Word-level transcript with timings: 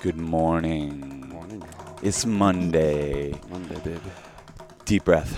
Good 0.00 0.16
morning. 0.16 1.28
Morning. 1.28 1.64
It's 2.04 2.24
Monday. 2.24 3.34
Monday, 3.50 3.74
baby. 3.80 4.00
Deep 4.84 5.02
breath. 5.02 5.34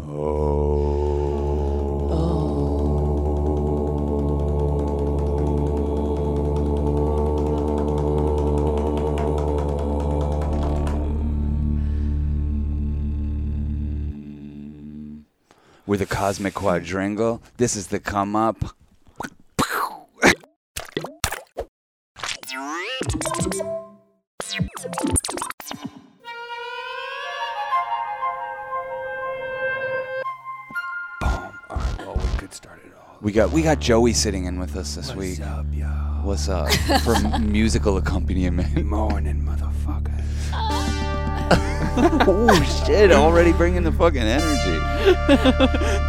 Oh. 0.00 0.62
We're 15.84 15.98
the 15.98 16.06
Cosmic 16.06 16.54
Quadrangle. 16.54 17.42
This 17.58 17.76
is 17.76 17.88
the 17.88 18.00
come 18.00 18.34
up. 18.34 18.74
We 33.32 33.36
got 33.36 33.50
we 33.50 33.62
got 33.62 33.80
Joey 33.80 34.12
sitting 34.12 34.44
in 34.44 34.60
with 34.60 34.76
us 34.76 34.94
this 34.94 35.14
week. 35.14 35.38
What's 35.38 35.50
up, 35.50 35.64
y'all? 35.72 36.22
What's 36.22 36.48
up? 36.50 36.70
For 37.02 37.38
musical 37.38 37.96
accompaniment. 37.96 38.84
Morning, 38.84 39.40
motherfucker. 39.42 40.22
oh 42.28 42.84
shit! 42.84 43.10
Already 43.10 43.52
bringing 43.54 43.84
the 43.84 43.92
fucking 43.92 44.20
energy. 44.20 44.78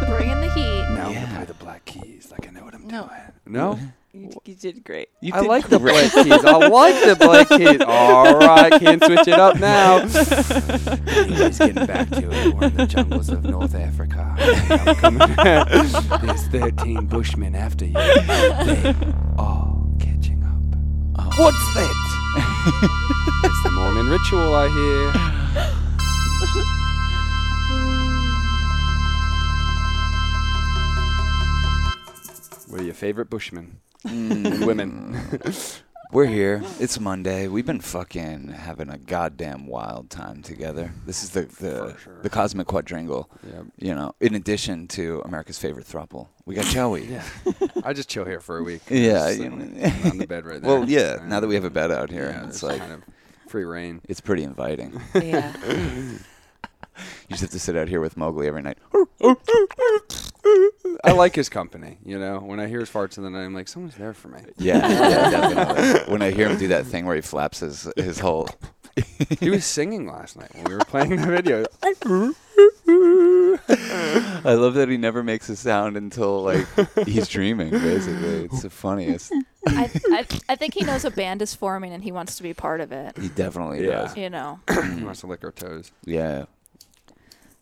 Bringing 0.06 0.38
the 0.38 0.52
heat. 0.54 0.94
Now 0.94 1.06
I'm 1.08 1.14
gonna 1.14 1.32
play 1.34 1.44
the 1.46 1.54
black 1.54 1.82
keys 1.86 2.30
like 2.30 2.46
I 2.46 2.50
know 2.50 2.62
what 2.62 2.74
I'm 2.74 2.86
No. 2.88 3.04
doing. 3.06 3.20
No? 3.46 3.78
You, 4.14 4.30
you 4.44 4.54
did 4.54 4.84
great. 4.84 5.08
You 5.20 5.34
I 5.34 5.40
did 5.40 5.48
like 5.48 5.68
the 5.68 5.80
great. 5.80 6.12
black 6.12 6.24
keys. 6.24 6.44
I 6.44 6.56
like 6.68 7.04
the 7.04 7.16
black 7.16 7.48
keys. 7.48 7.80
All 7.86 8.38
right, 8.38 8.70
can't 8.80 9.02
switch 9.02 9.26
it 9.26 9.34
up 9.34 9.58
now. 9.58 10.02
He's 10.06 11.58
getting 11.58 11.84
back 11.84 12.08
to 12.10 12.30
it. 12.30 12.54
We're 12.54 12.68
in 12.68 12.76
the 12.76 12.86
jungles 12.86 13.28
of 13.30 13.42
North 13.42 13.74
Africa. 13.74 14.36
There's 16.22 16.46
13 16.46 17.06
bushmen 17.06 17.56
after 17.56 17.86
you. 17.86 17.94
They 17.94 18.94
all 19.36 19.92
catching 19.98 20.44
up. 20.44 20.78
Oh. 21.18 21.30
What's 21.36 21.74
that? 21.74 21.92
it's 23.42 23.62
the 23.64 23.70
morning 23.72 24.06
ritual, 24.06 24.54
I 24.54 24.68
hear. 24.68 25.34
What 32.68 32.80
are 32.80 32.84
your 32.84 32.94
favorite 32.94 33.28
bushmen 33.28 33.80
and 33.83 33.83
Mm. 34.06 34.66
women? 34.66 35.18
We're 36.12 36.26
here. 36.26 36.62
It's 36.78 37.00
Monday. 37.00 37.48
We've 37.48 37.66
been 37.66 37.80
fucking 37.80 38.48
having 38.48 38.88
a 38.88 38.98
goddamn 38.98 39.66
wild 39.66 40.10
time 40.10 40.42
together. 40.42 40.92
This 41.06 41.24
is 41.24 41.30
the 41.30 41.42
the, 41.42 41.96
sure. 41.98 42.20
the 42.22 42.30
cosmic 42.30 42.68
quadrangle. 42.68 43.28
Yep. 43.44 43.64
You 43.78 43.94
know, 43.94 44.14
in 44.20 44.34
addition 44.36 44.86
to 44.88 45.22
America's 45.24 45.58
favorite 45.58 45.86
throuple, 45.86 46.28
we 46.44 46.54
got 46.54 46.66
Joey. 46.66 47.06
Yeah. 47.10 47.24
I 47.82 47.92
just 47.94 48.08
chill 48.08 48.24
here 48.24 48.38
for 48.40 48.58
a 48.58 48.62
week. 48.62 48.82
Yeah, 48.90 49.26
Just, 49.28 49.40
you 49.40 49.46
uh, 49.46 49.48
know. 49.48 50.10
on 50.10 50.18
the 50.18 50.26
bed 50.28 50.44
right 50.44 50.62
there. 50.62 50.70
Well, 50.78 50.88
yeah. 50.88 51.18
Now 51.26 51.40
that 51.40 51.48
we 51.48 51.54
have 51.56 51.64
a 51.64 51.70
bed 51.70 51.90
out 51.90 52.10
here, 52.10 52.30
yeah, 52.30 52.46
it's 52.46 52.56
it's 52.56 52.62
like 52.62 52.78
kind 52.78 52.92
of 52.92 53.02
free 53.48 53.64
rein. 53.64 54.00
it's 54.08 54.20
pretty 54.20 54.44
inviting. 54.44 55.00
Yeah. 55.14 55.52
You 56.96 57.30
just 57.30 57.40
have 57.40 57.50
to 57.50 57.58
sit 57.58 57.76
out 57.76 57.88
here 57.88 58.00
with 58.00 58.16
Mowgli 58.16 58.46
every 58.46 58.62
night. 58.62 58.78
I 61.02 61.12
like 61.12 61.34
his 61.34 61.48
company. 61.48 61.98
You 62.04 62.18
know, 62.18 62.38
when 62.40 62.60
I 62.60 62.66
hear 62.66 62.80
his 62.80 62.90
farts 62.90 63.16
in 63.18 63.24
the 63.24 63.30
night, 63.30 63.44
I'm 63.44 63.54
like, 63.54 63.68
someone's 63.68 63.96
there 63.96 64.14
for 64.14 64.28
me. 64.28 64.40
Yeah, 64.58 64.86
yeah, 64.88 65.30
definitely. 65.54 66.12
When 66.12 66.22
I 66.22 66.30
hear 66.30 66.48
him 66.48 66.58
do 66.58 66.68
that 66.68 66.86
thing 66.86 67.04
where 67.06 67.14
he 67.16 67.20
flaps 67.22 67.60
his 67.60 67.88
his 67.96 68.18
whole. 68.18 68.48
He 69.40 69.50
was 69.50 69.64
singing 69.64 70.06
last 70.06 70.36
night 70.38 70.54
when 70.54 70.64
we 70.66 70.74
were 70.74 70.84
playing 70.84 71.16
the 71.16 71.26
video. 71.26 71.64
I 74.46 74.54
love 74.54 74.74
that 74.74 74.88
he 74.88 74.96
never 74.96 75.22
makes 75.24 75.48
a 75.48 75.56
sound 75.56 75.96
until 75.96 76.42
like 76.44 76.66
he's 77.06 77.28
dreaming. 77.28 77.70
Basically, 77.70 78.44
it's 78.44 78.62
the 78.62 78.70
funniest. 78.70 79.32
I, 79.66 79.90
I, 80.12 80.26
I 80.50 80.54
think 80.56 80.74
he 80.74 80.84
knows 80.84 81.04
a 81.04 81.10
band 81.10 81.42
is 81.42 81.54
forming 81.54 81.92
and 81.92 82.04
he 82.04 82.12
wants 82.12 82.36
to 82.36 82.42
be 82.42 82.54
part 82.54 82.80
of 82.80 82.92
it. 82.92 83.16
He 83.18 83.28
definitely 83.28 83.84
Yeah. 83.84 84.02
does. 84.02 84.16
You 84.16 84.30
know. 84.30 84.60
he 84.70 85.02
wants 85.02 85.20
to 85.20 85.26
lick 85.26 85.42
our 85.44 85.52
toes. 85.52 85.90
Yeah. 86.04 86.44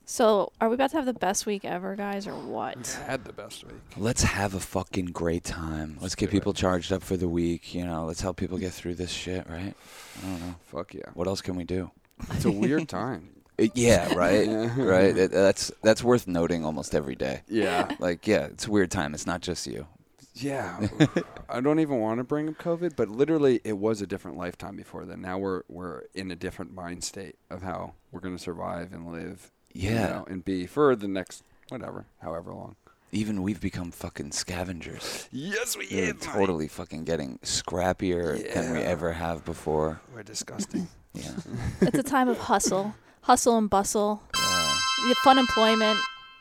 So, 0.04 0.52
are 0.60 0.68
we 0.68 0.74
about 0.74 0.90
to 0.90 0.96
have 0.96 1.06
the 1.06 1.14
best 1.14 1.46
week 1.46 1.64
ever, 1.64 1.94
guys, 1.96 2.26
or 2.26 2.34
what? 2.34 2.98
Had 3.06 3.24
the 3.24 3.32
best 3.32 3.64
week. 3.64 3.76
Let's 3.96 4.22
have 4.22 4.54
a 4.54 4.60
fucking 4.60 5.06
great 5.06 5.44
time. 5.44 5.96
Let's 6.00 6.14
get 6.16 6.30
people 6.30 6.52
it. 6.52 6.56
charged 6.56 6.92
up 6.92 7.02
for 7.02 7.16
the 7.16 7.28
week. 7.28 7.74
You 7.74 7.84
know, 7.86 8.04
let's 8.04 8.20
help 8.20 8.36
people 8.36 8.58
get 8.58 8.72
through 8.72 8.96
this 8.96 9.10
shit, 9.10 9.48
right? 9.48 9.74
I 10.22 10.26
don't 10.26 10.40
know. 10.40 10.54
Fuck 10.66 10.94
yeah. 10.94 11.02
What 11.14 11.28
else 11.28 11.40
can 11.40 11.54
we 11.56 11.64
do? 11.64 11.90
It's 12.32 12.44
a 12.44 12.50
weird 12.50 12.88
time. 12.88 13.28
Uh, 13.60 13.66
yeah, 13.74 14.14
right, 14.14 14.46
Yeah. 14.48 14.74
right. 14.82 15.14
That- 15.14 15.30
that's 15.30 15.70
that's 15.82 16.02
worth 16.02 16.26
noting 16.26 16.64
almost 16.64 16.94
every 16.94 17.14
day. 17.14 17.42
Yeah. 17.48 17.94
Like, 17.98 18.26
yeah, 18.26 18.46
it's 18.46 18.66
a 18.66 18.70
weird 18.70 18.90
time. 18.90 19.12
It's 19.12 19.26
not 19.26 19.42
just 19.42 19.66
you. 19.66 19.86
Yeah. 20.34 20.88
I 21.50 21.60
don't 21.60 21.78
even 21.78 22.00
want 22.00 22.16
to 22.16 22.24
bring 22.24 22.48
up 22.48 22.54
COVID, 22.56 22.96
but 22.96 23.10
literally 23.10 23.60
it 23.62 23.74
was 23.76 24.00
a 24.00 24.06
different 24.06 24.38
lifetime 24.38 24.74
before 24.74 25.04
then. 25.04 25.20
Now 25.20 25.36
we're 25.36 25.64
we're 25.68 26.04
in 26.14 26.30
a 26.30 26.34
different 26.34 26.72
mind 26.74 27.04
state 27.04 27.36
of 27.50 27.60
how 27.60 27.92
we're 28.10 28.20
going 28.20 28.34
to 28.34 28.42
survive 28.42 28.94
and 28.94 29.12
live. 29.12 29.52
You 29.74 29.90
Yeah. 29.90 30.06
know, 30.08 30.26
and 30.28 30.44
be 30.44 30.66
for 30.66 30.94
the 30.96 31.08
next 31.08 31.42
whatever, 31.68 32.06
however 32.20 32.52
long. 32.52 32.76
Even 33.14 33.42
we've 33.42 33.60
become 33.60 33.90
fucking 33.90 34.32
scavengers. 34.32 35.28
Yes, 35.30 35.76
we 35.76 35.86
We're 35.92 36.14
totally 36.14 36.66
fucking 36.68 37.04
getting 37.04 37.38
scrappier 37.42 38.52
than 38.54 38.72
we 38.72 38.80
ever 38.80 39.12
have 39.12 39.44
before. 39.44 40.00
We're 40.14 40.22
disgusting. 40.22 40.88
Yeah. 41.14 41.32
It's 41.82 41.98
a 41.98 42.02
time 42.02 42.30
of 42.30 42.38
hustle, 42.38 42.94
hustle 43.20 43.58
and 43.58 43.68
bustle. 43.68 44.22
Yeah. 44.34 44.74
The 45.08 45.14
fun 45.24 45.36
employment 45.38 45.98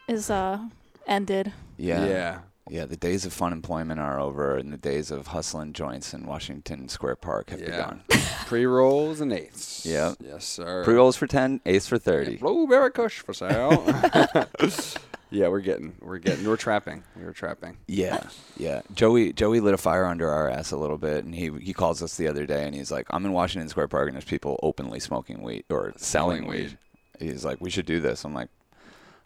is 0.07 0.29
uh 0.29 0.59
ended. 1.05 1.51
Yeah. 1.77 2.05
yeah. 2.05 2.39
Yeah, 2.69 2.85
the 2.85 2.95
days 2.95 3.25
of 3.25 3.33
fun 3.33 3.51
employment 3.53 3.99
are 3.99 4.19
over, 4.19 4.55
and 4.55 4.71
the 4.71 4.77
days 4.77 5.11
of 5.11 5.27
hustling 5.27 5.73
joints 5.73 6.13
in 6.13 6.25
Washington 6.25 6.87
Square 6.89 7.17
Park 7.17 7.49
have 7.49 7.59
Yeah. 7.59 7.67
begun. 7.67 8.01
Pre 8.45 8.65
rolls 8.65 9.19
and 9.19 9.33
eighths. 9.33 9.85
Yep. 9.85 10.17
Yes, 10.19 10.45
sir. 10.45 10.83
Pre 10.83 10.93
rolls 10.93 11.17
for 11.17 11.27
ten, 11.27 11.59
ace 11.65 11.87
for 11.87 11.97
thirty. 11.97 12.37
Blueberry 12.37 12.91
Kush 12.91 13.19
for 13.19 13.33
sale. 13.33 13.83
yeah, 15.31 15.47
we're 15.47 15.59
getting, 15.61 15.95
we're 16.01 16.17
getting, 16.19 16.45
we're 16.47 16.57
trapping. 16.57 17.03
we're 17.15 17.31
trapping. 17.33 17.77
Yeah, 17.87 18.21
yeah. 18.57 18.81
Joey 18.93 19.33
Joey 19.33 19.59
lit 19.59 19.73
a 19.73 19.77
fire 19.77 20.05
under 20.05 20.29
our 20.29 20.49
ass 20.49 20.71
a 20.71 20.77
little 20.77 20.97
bit, 20.97 21.23
and 21.25 21.33
he 21.33 21.49
he 21.59 21.73
calls 21.73 22.01
us 22.03 22.15
the 22.17 22.27
other 22.27 22.45
day, 22.45 22.65
and 22.65 22.75
he's 22.75 22.91
like, 22.91 23.07
"I'm 23.09 23.25
in 23.25 23.31
Washington 23.33 23.69
Square 23.69 23.87
Park, 23.89 24.07
and 24.07 24.15
there's 24.15 24.23
people 24.25 24.59
openly 24.61 24.99
smoking 24.99 25.41
weed 25.41 25.65
or 25.69 25.93
selling 25.97 26.43
Selling 26.43 26.47
weed." 26.47 26.77
weed. 27.19 27.31
He's 27.31 27.43
like, 27.45 27.59
"We 27.61 27.69
should 27.69 27.85
do 27.85 27.99
this." 28.01 28.23
I'm 28.23 28.33
like, 28.33 28.49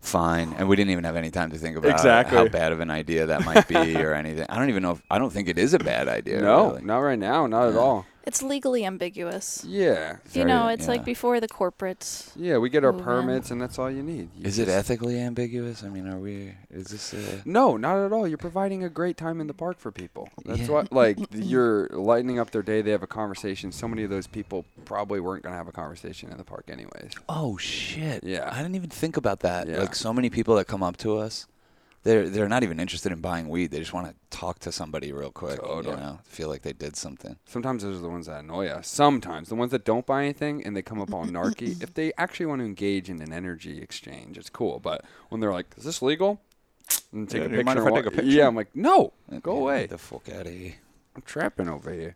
"Fine," 0.05 0.55
and 0.57 0.67
we 0.69 0.75
didn't 0.75 0.91
even 0.91 1.03
have 1.03 1.15
any 1.15 1.31
time 1.31 1.51
to 1.51 1.57
think 1.57 1.77
about 1.77 1.91
Exactly. 1.91 2.37
how 2.37 2.47
bad 2.47 2.71
of 2.71 2.79
an 2.79 2.89
idea 2.91 3.25
that 3.25 3.43
might 3.45 3.67
be 3.67 3.95
or 3.97 4.13
anything. 4.13 4.45
I 4.49 4.57
don't 4.59 4.69
even 4.69 4.83
know. 4.83 4.91
If, 4.91 5.01
I 5.09 5.17
don't 5.17 5.31
think 5.33 5.49
it 5.49 5.57
is 5.57 5.73
a 5.73 5.79
bad 5.79 6.07
idea. 6.07 6.41
no, 6.41 6.67
really. 6.69 6.81
not 6.83 6.99
right 6.99 7.19
now, 7.19 7.47
not 7.47 7.69
at 7.69 7.75
all. 7.75 8.05
It's 8.25 8.41
legally 8.41 8.85
ambiguous. 8.85 9.63
Yeah, 9.67 10.17
you 10.33 10.45
know, 10.45 10.67
it's 10.67 10.85
yeah. 10.85 10.91
like 10.91 11.05
before 11.05 11.39
the 11.39 11.47
corporates. 11.47 12.31
yeah, 12.35 12.57
we 12.57 12.69
get 12.69 12.83
our 12.83 12.91
Move 12.91 13.01
in. 13.01 13.05
permits, 13.05 13.51
and 13.51 13.61
that's 13.61 13.77
all 13.77 13.89
you 13.91 14.01
need. 14.03 14.29
You 14.37 14.45
Is 14.47 14.57
it 14.59 14.67
ethically 14.67 15.19
ambiguous? 15.19 15.83
I 15.83 15.89
mean, 15.89 16.07
are 16.07 16.19
we? 16.19 16.53
Is 16.71 16.87
this? 16.87 17.13
A, 17.13 17.41
No, 17.45 17.77
not 17.77 17.97
at 18.03 18.11
all. 18.11 18.27
You're 18.27 18.37
providing 18.37 18.83
a 18.83 18.89
great 18.89 19.15
time 19.17 19.39
in 19.39 19.47
the 19.47 19.53
park 19.53 19.77
for 19.79 19.91
people. 19.91 20.29
That's 20.43 20.61
Yeah. 20.61 20.67
what, 20.69 20.91
like, 20.91 21.17
you're 21.31 21.87
lightening 21.89 22.39
up 22.39 22.51
their 22.51 22.63
day. 22.63 22.81
They 22.81 22.91
have 22.91 23.03
a 23.03 23.07
conversation. 23.07 23.71
So 23.71 23.87
many 23.87 24.03
of 24.03 24.09
those 24.09 24.27
people 24.27 24.65
probably 24.85 25.19
weren't 25.19 25.43
going 25.43 25.53
to 25.53 25.57
have 25.57 25.67
a 25.67 25.71
conversation 25.71 26.31
in 26.31 26.37
the 26.37 26.43
park, 26.43 26.65
anyways. 26.69 27.11
oh 27.29 27.57
shit! 27.57 28.23
Yeah. 28.23 28.49
I 28.51 28.57
didn't 28.61 28.75
even 28.75 28.89
think 28.89 29.17
about 29.17 29.41
that. 29.41 29.67
Yeah. 29.67 29.79
Like 29.79 29.95
so 29.95 30.11
many 30.13 30.29
people 30.29 30.55
that 30.55 30.65
come 30.65 30.81
up 30.83 30.97
to 30.97 31.17
us, 31.17 31.47
they're 32.05 32.29
they're 32.29 32.47
not 32.47 32.63
even 32.63 32.79
interested 32.79 33.11
in 33.11 33.19
buying 33.19 33.49
weed. 33.49 33.71
They 33.71 33.79
just 33.79 33.91
want 33.91 34.07
to 34.07 34.15
talk 34.29 34.59
to 34.59 34.71
somebody 34.71 35.11
real 35.11 35.31
quick. 35.31 35.59
Totally. 35.59 35.95
You 35.95 36.01
know, 36.01 36.19
feel 36.23 36.47
like 36.47 36.61
they 36.61 36.71
did 36.71 36.95
something. 36.95 37.35
Sometimes 37.45 37.83
those 37.83 37.97
are 37.97 38.01
the 38.01 38.09
ones 38.09 38.27
that 38.27 38.39
annoy 38.39 38.67
us. 38.67 38.87
Sometimes 38.87 39.49
the 39.49 39.55
ones 39.55 39.71
that 39.71 39.83
don't 39.83 40.05
buy 40.05 40.23
anything 40.23 40.63
and 40.65 40.77
they 40.77 40.81
come 40.83 41.01
up 41.01 41.13
all 41.13 41.25
narky. 41.25 41.81
If 41.83 41.95
they 41.95 42.13
actually 42.17 42.45
want 42.45 42.61
to 42.61 42.65
engage 42.65 43.09
in 43.09 43.21
an 43.21 43.33
energy 43.33 43.81
exchange, 43.81 44.37
it's 44.37 44.49
cool. 44.51 44.79
But 44.79 45.03
when 45.29 45.41
they're 45.41 45.51
like, 45.51 45.65
"Is 45.77 45.83
this 45.83 46.01
legal?" 46.01 46.41
and 47.11 47.27
take 47.27 47.39
Yeah, 47.41 47.45
a 47.47 47.49
picture, 47.49 47.63
mind 47.63 47.79
if 47.79 47.85
and 47.85 47.95
I 47.95 47.97
take 47.99 48.05
a 48.05 48.11
picture? 48.11 48.29
yeah, 48.31 48.47
I'm 48.47 48.55
like, 48.55 48.75
"No, 48.75 49.13
go 49.41 49.55
Yeah, 49.55 49.59
away. 49.61 49.85
The 49.87 49.97
fuck 49.97 50.29
out 50.29 50.45
of 50.45 50.53
here. 50.53 50.75
I'm 51.15 51.21
trapping 51.23 51.69
over 51.69 51.91
here." 51.93 52.13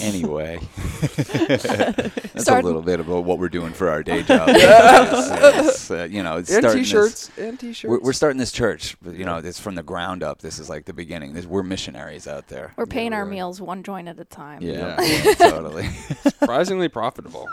Anyway, 0.00 0.58
that's 1.16 2.42
Start- 2.42 2.64
a 2.64 2.66
little 2.66 2.82
bit 2.82 3.00
about 3.00 3.24
what 3.24 3.38
we're 3.38 3.48
doing 3.48 3.72
for 3.72 3.88
our 3.88 4.02
day 4.02 4.22
job. 4.24 4.48
It's, 4.50 5.30
it's, 5.68 5.90
uh, 5.90 6.08
you 6.10 6.22
know, 6.22 6.36
it's 6.38 6.50
And 6.50 6.62
starting 6.64 6.82
t-shirts, 6.84 7.30
and 7.38 7.58
t-shirts. 7.58 7.90
We're, 7.90 8.00
we're 8.00 8.12
starting 8.12 8.38
this 8.38 8.52
church. 8.52 8.96
You 9.04 9.24
know, 9.24 9.38
it's 9.38 9.58
from 9.60 9.74
the 9.74 9.82
ground 9.82 10.22
up. 10.22 10.40
This 10.40 10.58
is 10.58 10.68
like 10.68 10.84
the 10.84 10.92
beginning. 10.92 11.32
This, 11.34 11.46
we're 11.46 11.62
missionaries 11.62 12.26
out 12.26 12.48
there. 12.48 12.72
We're 12.76 12.86
paying 12.86 13.12
our 13.12 13.24
really. 13.24 13.36
meals 13.36 13.60
one 13.60 13.82
joint 13.82 14.08
at 14.08 14.18
a 14.20 14.24
time. 14.24 14.62
Yeah, 14.62 15.00
Yeah. 15.00 15.22
yeah, 15.24 15.34
totally. 15.50 15.88
surprisingly 16.22 16.88
profitable. 16.88 17.48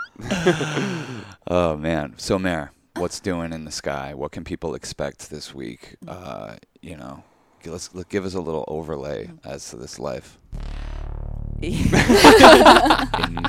Oh 1.46 1.76
man. 1.76 2.14
So 2.18 2.38
Mayor, 2.38 2.72
what's 2.96 3.20
doing 3.20 3.52
in 3.52 3.64
the 3.64 3.70
sky? 3.72 4.14
What 4.14 4.32
can 4.32 4.44
people 4.44 4.74
expect 4.74 5.30
this 5.30 5.54
week? 5.54 5.96
Uh, 6.06 6.56
you 6.80 6.96
know, 6.96 7.24
g- 7.62 7.70
let's 7.70 7.94
let, 7.94 8.08
give 8.08 8.24
us 8.24 8.34
a 8.34 8.40
little 8.40 8.64
overlay 8.68 9.30
as 9.44 9.70
to 9.70 9.76
this 9.76 9.98
life. 9.98 10.38
In 11.62 11.82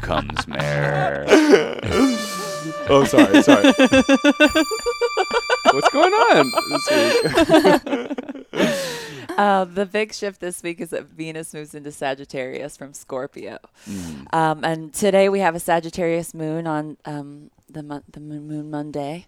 comes 0.02 0.48
Mare. 0.48 1.26
oh, 2.90 3.06
sorry, 3.08 3.42
sorry. 3.42 3.72
What's 5.72 5.90
going 5.90 6.14
on 6.14 6.52
this 6.70 6.90
week? 6.92 8.18
Uh, 9.38 9.64
the 9.64 9.86
big 9.86 10.14
shift 10.14 10.42
this 10.42 10.62
week 10.62 10.82
is 10.82 10.90
that 10.90 11.06
Venus 11.06 11.54
moves 11.54 11.74
into 11.74 11.92
Sagittarius 11.92 12.76
from 12.76 12.94
Scorpio. 12.94 13.60
Mm. 13.90 14.34
Um, 14.34 14.64
and 14.64 14.94
today 14.94 15.30
we 15.30 15.40
have 15.40 15.56
a 15.56 15.60
Sagittarius 15.60 16.34
moon 16.34 16.68
on 16.68 16.98
um, 17.06 17.50
the, 17.74 17.84
mon- 17.84 18.04
the 18.12 18.20
moon, 18.20 18.48
moon 18.48 18.70
Monday. 18.72 19.28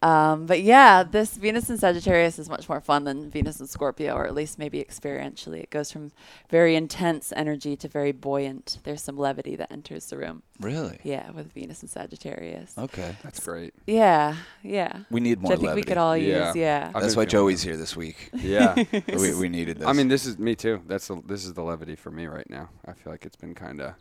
Um, 0.00 0.46
but 0.46 0.62
yeah, 0.62 1.02
this 1.02 1.36
Venus 1.36 1.68
in 1.70 1.76
Sagittarius 1.76 2.38
is 2.38 2.48
much 2.48 2.68
more 2.68 2.80
fun 2.80 3.02
than 3.02 3.30
Venus 3.30 3.58
in 3.58 3.66
Scorpio, 3.66 4.14
or 4.14 4.26
at 4.26 4.34
least 4.34 4.56
maybe 4.56 4.78
experientially. 4.80 5.60
It 5.60 5.70
goes 5.70 5.90
from 5.90 6.12
very 6.48 6.76
intense 6.76 7.32
energy 7.34 7.74
to 7.76 7.88
very 7.88 8.12
buoyant. 8.12 8.78
There's 8.84 9.02
some 9.02 9.16
levity 9.16 9.56
that 9.56 9.72
enters 9.72 10.06
the 10.06 10.16
room. 10.16 10.44
Really? 10.60 11.00
Yeah, 11.02 11.30
with 11.32 11.52
Venus 11.52 11.82
and 11.82 11.90
Sagittarius. 11.90 12.74
Okay. 12.78 13.16
That's 13.24 13.40
great. 13.44 13.74
Yeah, 13.88 14.36
yeah. 14.62 15.00
We 15.10 15.18
need 15.18 15.40
more 15.40 15.50
Which 15.50 15.56
I 15.58 15.60
think 15.62 15.66
levity. 15.70 15.80
we 15.80 15.88
could 15.88 15.98
all 15.98 16.16
Yeah. 16.16 16.46
use. 16.48 16.56
Yeah. 16.56 16.92
I've 16.94 17.02
That's 17.02 17.16
why 17.16 17.24
Joey's 17.24 17.62
here 17.62 17.76
this 17.76 17.96
week. 17.96 18.30
Yeah. 18.38 18.76
we, 19.18 19.34
we 19.34 19.48
needed 19.48 19.78
this. 19.78 19.88
I 19.88 19.92
mean, 19.92 20.06
this 20.06 20.26
is 20.26 20.38
me 20.38 20.54
too. 20.54 20.80
That's 20.86 21.08
the, 21.08 21.20
this 21.26 21.44
is 21.44 21.54
the 21.54 21.62
levity 21.62 21.96
for 21.96 22.12
me 22.12 22.26
right 22.26 22.48
now. 22.48 22.70
I 22.86 22.92
feel 22.92 23.12
like 23.12 23.26
it's 23.26 23.36
been 23.36 23.54
kind 23.54 23.80
of 23.80 23.94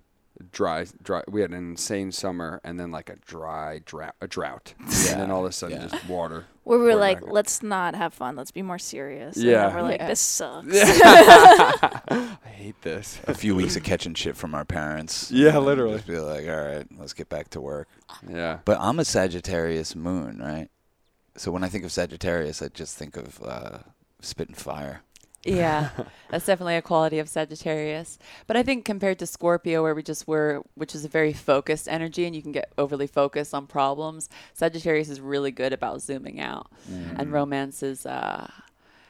dry, 0.52 0.86
dry. 1.02 1.24
We 1.28 1.42
had 1.42 1.52
an 1.52 1.58
insane 1.58 2.12
summer 2.12 2.60
and 2.64 2.80
then 2.80 2.92
like 2.92 3.10
a 3.10 3.16
dry 3.18 3.82
drought, 3.86 4.16
a 4.22 4.28
drought, 4.28 4.74
and 4.80 4.90
then 5.22 5.32
all 5.32 5.46
of 5.46 5.50
a 5.50 5.54
sudden 5.54 5.82
Yeah. 5.82 5.88
just 5.88 6.06
water. 6.08 6.46
Where 6.64 6.78
we 6.80 6.86
were 6.86 6.96
like, 6.96 7.22
back 7.22 7.32
let's 7.32 7.64
not 7.64 7.96
have 7.96 8.14
fun. 8.14 8.36
Let's 8.36 8.52
be 8.52 8.62
more 8.62 8.78
serious. 8.80 9.38
Yeah. 9.38 9.68
then 9.68 9.76
we're 9.76 9.82
like, 9.84 10.00
Yeah. 10.00 10.08
this 10.08 10.20
sucks. 10.20 10.68
I 10.72 12.38
hate 12.46 12.82
this. 12.82 13.20
a 13.28 13.34
few 13.34 13.56
weeks 13.56 13.76
of 13.76 13.84
catching 13.84 14.14
shit 14.14 14.36
from 14.36 14.54
our 14.56 14.66
parents. 14.66 15.32
Yeah, 15.32 15.58
literally. 15.58 15.96
Just 15.96 16.08
be 16.08 16.20
like, 16.20 16.48
all 16.48 16.62
right, 16.62 16.86
let's 16.98 17.14
get 17.14 17.30
back 17.30 17.50
to 17.52 17.62
work. 17.62 17.88
Yeah. 18.28 18.60
But 18.66 18.78
I'm 18.82 19.00
a 19.00 19.06
Sagittarius 19.06 19.96
moon, 19.96 20.40
right? 20.40 20.70
So 21.36 21.52
when 21.52 21.64
I 21.64 21.70
think 21.70 21.84
of 21.86 21.92
Sagittarius, 21.92 22.62
I 22.62 22.68
just 22.70 22.98
think 22.98 23.16
of 23.16 23.42
uh, 23.44 23.78
spitting 24.22 24.56
fire. 24.56 25.02
Yeah, 25.48 25.90
that's 26.30 26.46
definitely 26.46 26.76
a 26.76 26.82
quality 26.82 27.20
of 27.20 27.30
Sagittarius. 27.30 28.20
But 28.46 28.58
I 28.58 28.64
think 28.64 28.86
compared 28.86 29.20
to 29.20 29.26
Scorpio, 29.26 29.82
where 29.82 29.96
we 29.96 30.04
just 30.04 30.28
were, 30.28 30.64
which 30.76 30.94
is 30.94 31.06
a 31.06 31.10
very 31.10 31.34
focused 31.34 31.88
energy 31.88 32.26
and 32.26 32.36
you 32.36 32.42
can 32.42 32.52
get 32.52 32.72
overly 32.78 33.08
focused 33.08 33.54
on 33.54 33.68
problems, 33.68 34.30
Sagittarius 34.54 35.10
is 35.10 35.22
really 35.22 35.52
good 35.52 35.74
about 35.74 36.02
zooming 36.02 36.40
out. 36.40 36.68
Mm. 36.90 37.20
And 37.20 37.32
romance 37.32 37.82
is, 37.82 38.06
uh, 38.06 38.50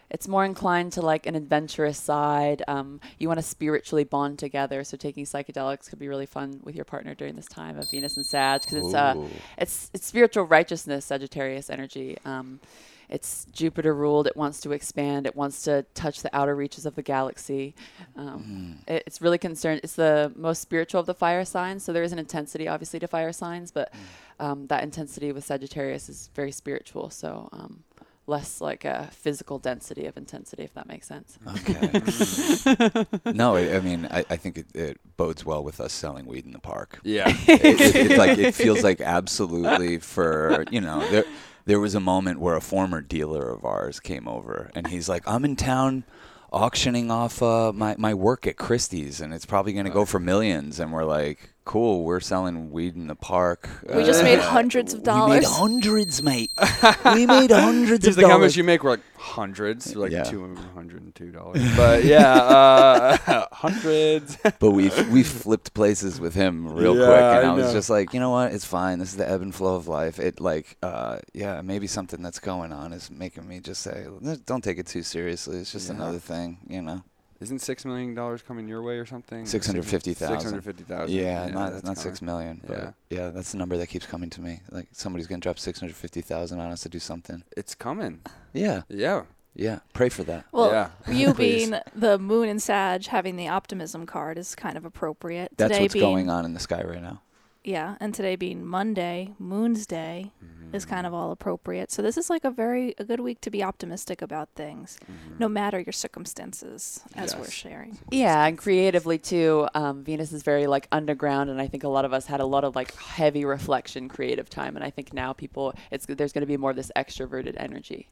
it's 0.09 0.27
more 0.27 0.45
inclined 0.45 0.93
to 0.93 1.01
like 1.01 1.25
an 1.25 1.35
adventurous 1.35 1.97
side. 1.97 2.63
Um, 2.67 3.01
you 3.17 3.27
want 3.27 3.39
to 3.39 3.45
spiritually 3.45 4.05
bond 4.05 4.39
together. 4.39 4.83
So 4.83 4.95
taking 4.95 5.25
psychedelics 5.25 5.89
could 5.89 5.99
be 5.99 6.07
really 6.07 6.25
fun 6.25 6.61
with 6.63 6.75
your 6.75 6.85
partner 6.85 7.13
during 7.13 7.35
this 7.35 7.47
time 7.47 7.77
of 7.77 7.89
Venus 7.89 8.15
and 8.15 8.25
Sag 8.25 8.61
because 8.61 8.85
it's, 8.85 8.93
uh, 8.93 9.15
it's 9.57 9.91
it's 9.93 10.05
spiritual 10.05 10.45
righteousness, 10.45 11.05
Sagittarius 11.05 11.69
energy. 11.69 12.17
Um, 12.23 12.61
it's 13.09 13.45
Jupiter 13.51 13.93
ruled. 13.93 14.27
It 14.27 14.35
wants 14.35 14.59
to 14.61 14.71
expand. 14.71 15.25
It 15.25 15.35
wants 15.35 15.61
to 15.63 15.83
touch 15.93 16.21
the 16.21 16.35
outer 16.35 16.55
reaches 16.55 16.85
of 16.85 16.95
the 16.95 17.01
galaxy. 17.01 17.73
Um, 18.15 18.79
Mm. 18.87 18.91
it- 18.95 19.03
it's 19.07 19.21
really 19.21 19.37
concerned. 19.37 19.81
It's 19.83 19.93
the 19.95 20.31
most 20.35 20.61
spiritual 20.61 20.99
of 20.99 21.05
the 21.05 21.13
fire 21.13 21.45
signs. 21.45 21.83
So 21.83 21.93
there 21.93 22.03
is 22.03 22.11
an 22.11 22.19
intensity, 22.19 22.67
obviously, 22.67 22.99
to 22.99 23.07
fire 23.07 23.31
signs, 23.31 23.71
but 23.71 23.93
um, 24.39 24.67
that 24.67 24.83
intensity 24.83 25.31
with 25.31 25.43
Sagittarius 25.45 26.09
is 26.09 26.29
very 26.35 26.51
spiritual. 26.51 27.09
So 27.09 27.49
um, 27.51 27.83
less 28.27 28.61
like 28.61 28.85
a 28.85 29.09
physical 29.11 29.57
density 29.57 30.05
of 30.05 30.17
intensity, 30.17 30.63
if 30.63 30.73
that 30.73 30.87
makes 30.87 31.07
sense. 31.07 31.39
Okay. 31.47 33.05
no, 33.33 33.55
I, 33.55 33.75
I 33.75 33.79
mean, 33.79 34.07
I, 34.11 34.25
I 34.29 34.35
think 34.35 34.57
it, 34.57 34.75
it 34.75 34.99
bodes 35.15 35.45
well 35.45 35.63
with 35.63 35.79
us 35.79 35.93
selling 35.93 36.25
weed 36.25 36.45
in 36.45 36.51
the 36.51 36.59
park. 36.59 36.99
Yeah. 37.03 37.29
it, 37.29 37.61
it, 37.63 37.95
it's 37.95 38.17
like 38.17 38.37
it 38.37 38.53
feels 38.53 38.83
like 38.83 39.01
absolutely 39.07 39.99
for 39.99 40.65
you 40.69 40.81
know 40.81 41.07
there 41.09 41.25
there 41.65 41.79
was 41.79 41.95
a 41.95 41.99
moment 41.99 42.39
where 42.39 42.55
a 42.55 42.61
former 42.61 43.01
dealer 43.01 43.49
of 43.49 43.63
ours 43.65 43.99
came 43.99 44.27
over 44.27 44.71
and 44.75 44.87
he's 44.87 45.07
like 45.07 45.23
I'm 45.27 45.45
in 45.45 45.55
town 45.55 46.03
auctioning 46.51 47.11
off 47.11 47.41
uh, 47.41 47.71
my 47.73 47.95
my 47.97 48.13
work 48.13 48.47
at 48.47 48.57
Christie's 48.57 49.21
and 49.21 49.33
it's 49.33 49.45
probably 49.45 49.73
going 49.73 49.85
to 49.85 49.91
go 49.91 50.05
for 50.05 50.19
millions 50.19 50.79
and 50.79 50.91
we're 50.91 51.03
like 51.03 51.53
cool 51.67 52.03
we're 52.05 52.19
selling 52.21 52.71
weed 52.71 52.95
in 52.95 53.07
the 53.07 53.15
park 53.15 53.69
We 53.93 54.03
just 54.05 54.23
made 54.23 54.39
Uh, 54.39 54.49
hundreds 54.57 54.93
of 54.93 54.99
we 55.01 55.05
made 55.05 55.43
dollars. 55.43 55.45
hundreds 55.63 56.23
mate 56.23 56.51
we 57.13 57.25
made 57.25 57.51
hundreds 57.51 58.05
He's 58.05 58.15
of 58.15 58.23
like, 58.23 58.31
how 58.31 58.37
dollars 58.37 58.53
much 58.53 58.57
you 58.57 58.63
make? 58.63 58.83
We're 58.83 58.91
like 58.91 59.01
hundreds, 59.17 59.95
like 59.95 60.11
Yeah. 60.11 60.23
two 60.23 60.41
hundred 60.73 61.01
and 61.01 61.13
two 61.13 61.31
dollars. 61.31 61.61
But 61.75 62.05
yeah, 62.05 62.31
uh, 62.33 63.45
hundreds. 63.51 64.37
but 64.59 64.71
we 64.71 64.89
we 65.11 65.23
flipped 65.23 65.73
places 65.73 66.19
with 66.19 66.33
him 66.35 66.67
real 66.71 66.95
Yeah, 66.95 67.05
quick, 67.05 67.19
and 67.37 67.45
I, 67.47 67.51
I 67.51 67.53
was 67.53 67.67
know. 67.67 67.73
just 67.73 67.89
like, 67.89 68.13
you 68.13 68.19
know 68.21 68.29
what, 68.31 68.53
it's 68.53 68.65
fine. 68.65 68.99
This 68.99 69.09
is 69.09 69.17
the 69.17 69.29
ebb 69.29 69.41
and 69.41 69.53
flow 69.53 69.75
of 69.75 69.87
life. 69.87 70.19
It 70.19 70.39
like, 70.39 70.77
uh, 70.81 71.19
yeah, 71.33 71.61
maybe 71.61 71.87
something 71.87 72.21
that's 72.21 72.39
going 72.39 72.71
on 72.71 72.93
is 72.93 73.11
making 73.11 73.45
me 73.47 73.59
just 73.59 73.81
say, 73.81 74.05
don't 74.45 74.63
take 74.63 74.77
it 74.79 74.87
too 74.87 75.03
seriously. 75.03 75.57
It's 75.57 75.71
just 75.71 75.89
Yeah. 75.89 75.95
another 75.95 76.19
thing, 76.19 76.59
you 76.69 76.81
know. 76.81 77.03
Isn't 77.39 77.59
six 77.59 77.85
million 77.85 78.15
dollars 78.15 78.41
coming 78.41 78.67
your 78.67 78.81
way 78.81 78.97
or 78.97 79.05
something? 79.05 79.45
650,000. 79.45 80.27
Six 80.35 80.43
hundred 80.43 80.63
fifty 80.63 80.83
thousand. 80.83 81.15
Yeah, 81.15 81.47
not 81.47 81.71
that's 81.71 81.83
not 81.83 81.95
coming. 81.95 82.03
six 82.03 82.21
million. 82.21 82.61
But 82.65 82.77
Yeah. 82.77 82.91
yeah, 83.09 83.29
that's 83.29 83.51
the 83.51 83.57
number 83.59 83.77
that 83.77 83.87
keeps 83.87 84.05
coming 84.07 84.29
to 84.31 84.41
me. 84.41 84.61
Like 84.71 84.87
somebody's 84.91 85.27
gonna 85.27 85.41
drop 85.41 85.59
six 85.59 85.79
hundred 85.79 85.95
fifty 85.95 86.21
thousand 86.21 86.59
on 86.59 86.71
us 86.71 86.81
to 86.81 86.89
do 86.89 86.99
something. 86.99 87.43
It's 87.55 87.75
coming. 87.75 88.21
Yeah, 88.53 88.81
Yeah. 88.89 89.23
yeah. 89.53 89.79
Pray 89.93 90.09
for 90.09 90.23
that. 90.23 90.45
Well, 90.51 90.71
Yeah. 90.71 90.89
you 91.13 91.33
being 91.35 91.75
the 91.95 92.17
moon 92.17 92.49
and 92.49 92.61
Sag 92.61 93.05
having 93.05 93.35
the 93.35 93.49
optimism 93.49 94.05
card 94.07 94.39
is 94.39 94.55
kind 94.55 94.75
of 94.77 94.83
appropriate. 94.85 95.51
That's 95.57 95.73
today 95.73 95.83
what's 95.83 95.93
being, 95.93 96.05
going 96.05 96.29
on 96.31 96.43
in 96.45 96.53
the 96.55 96.59
sky 96.59 96.81
right 96.83 97.01
now. 97.01 97.21
Yeah, 97.67 97.97
and 97.99 98.13
today 98.13 98.37
being 98.37 98.65
Monday, 98.65 99.33
Moon's 99.39 99.85
Day, 99.85 100.31
is 100.71 100.85
kind 100.85 101.05
of 101.05 101.13
all 101.13 101.33
appropriate. 101.33 101.91
So 101.91 102.01
this 102.01 102.15
is 102.15 102.29
like 102.29 102.45
a 102.45 102.49
very 102.49 102.95
a 102.97 103.03
good 103.03 103.19
week 103.19 103.41
to 103.41 103.49
be 103.49 103.61
optimistic 103.61 104.21
about 104.21 104.47
things, 104.55 104.97
no 105.37 105.49
matter 105.49 105.77
your 105.77 105.91
circumstances, 105.91 107.01
as 107.15 107.35
we're 107.35 107.49
sharing. 107.49 107.97
Yeah, 108.09 108.45
and 108.45 108.57
creatively 108.57 109.17
too, 109.17 109.67
um, 109.75 110.01
Venus 110.01 110.31
is 110.31 110.43
very 110.43 110.65
like 110.65 110.87
underground, 110.93 111.49
and 111.49 111.59
I 111.59 111.67
think 111.67 111.83
a 111.83 111.89
lot 111.89 112.05
of 112.05 112.13
us 112.13 112.25
had 112.25 112.39
a 112.39 112.45
lot 112.45 112.63
of 112.63 112.73
like 112.73 112.95
heavy 112.95 113.43
reflection, 113.43 114.07
creative 114.07 114.49
time, 114.49 114.77
and 114.77 114.85
I 114.85 114.89
think 114.89 115.13
now 115.13 115.33
people, 115.33 115.73
it's 115.91 116.05
there's 116.05 116.31
going 116.31 116.43
to 116.43 116.47
be 116.47 116.55
more 116.55 116.69
of 116.69 116.77
this 116.77 116.91
extroverted 116.95 117.55
energy, 117.57 118.07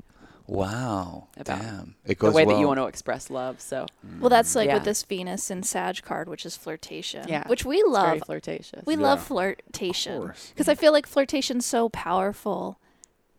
Wow, 0.48 1.28
About 1.38 1.60
damn, 1.62 1.96
it 2.06 2.20
the 2.20 2.32
way 2.32 2.46
well. 2.46 2.56
that 2.56 2.62
you 2.62 2.68
want 2.68 2.80
to 2.80 2.86
express 2.86 3.30
love. 3.30 3.60
So 3.60 3.88
Well, 4.20 4.30
that's 4.30 4.56
like 4.56 4.68
Yeah. 4.68 4.76
with 4.76 4.84
this 4.84 5.02
Venus 5.04 5.50
and 5.50 5.66
Sag 5.66 6.04
card, 6.04 6.30
which 6.30 6.46
is 6.46 6.56
flirtation. 6.56 7.28
Yeah, 7.28 7.48
which 7.48 7.66
we 7.66 7.78
it's 7.78 7.90
love. 7.90 8.06
very 8.08 8.20
flirtatious. 8.20 8.86
We 8.86 8.96
Yeah. 8.96 9.02
love 9.02 9.24
flirtation 9.24 10.32
because 10.50 10.70
I 10.70 10.76
feel 10.76 10.92
like 10.92 11.08
flirtation's 11.08 11.66
so 11.66 11.90
powerful 11.90 12.78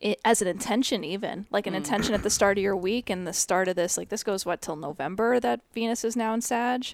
i 0.04 0.14
as 0.26 0.42
an 0.42 0.48
intention, 0.48 1.04
even 1.04 1.46
like 1.50 1.66
an 1.66 1.72
Mm. 1.72 1.78
intention 1.78 2.14
at 2.14 2.22
the 2.22 2.28
start 2.30 2.58
of 2.58 2.62
your 2.62 2.76
week 2.76 3.08
and 3.08 3.26
the 3.26 3.32
start 3.32 3.66
of 3.68 3.76
this. 3.76 3.96
Like 3.96 4.10
this 4.10 4.22
goes 4.22 4.44
what 4.44 4.60
till 4.60 4.76
November 4.76 5.40
that 5.40 5.60
Venus 5.72 6.04
is 6.04 6.16
now 6.16 6.34
in 6.34 6.40
Sag, 6.42 6.86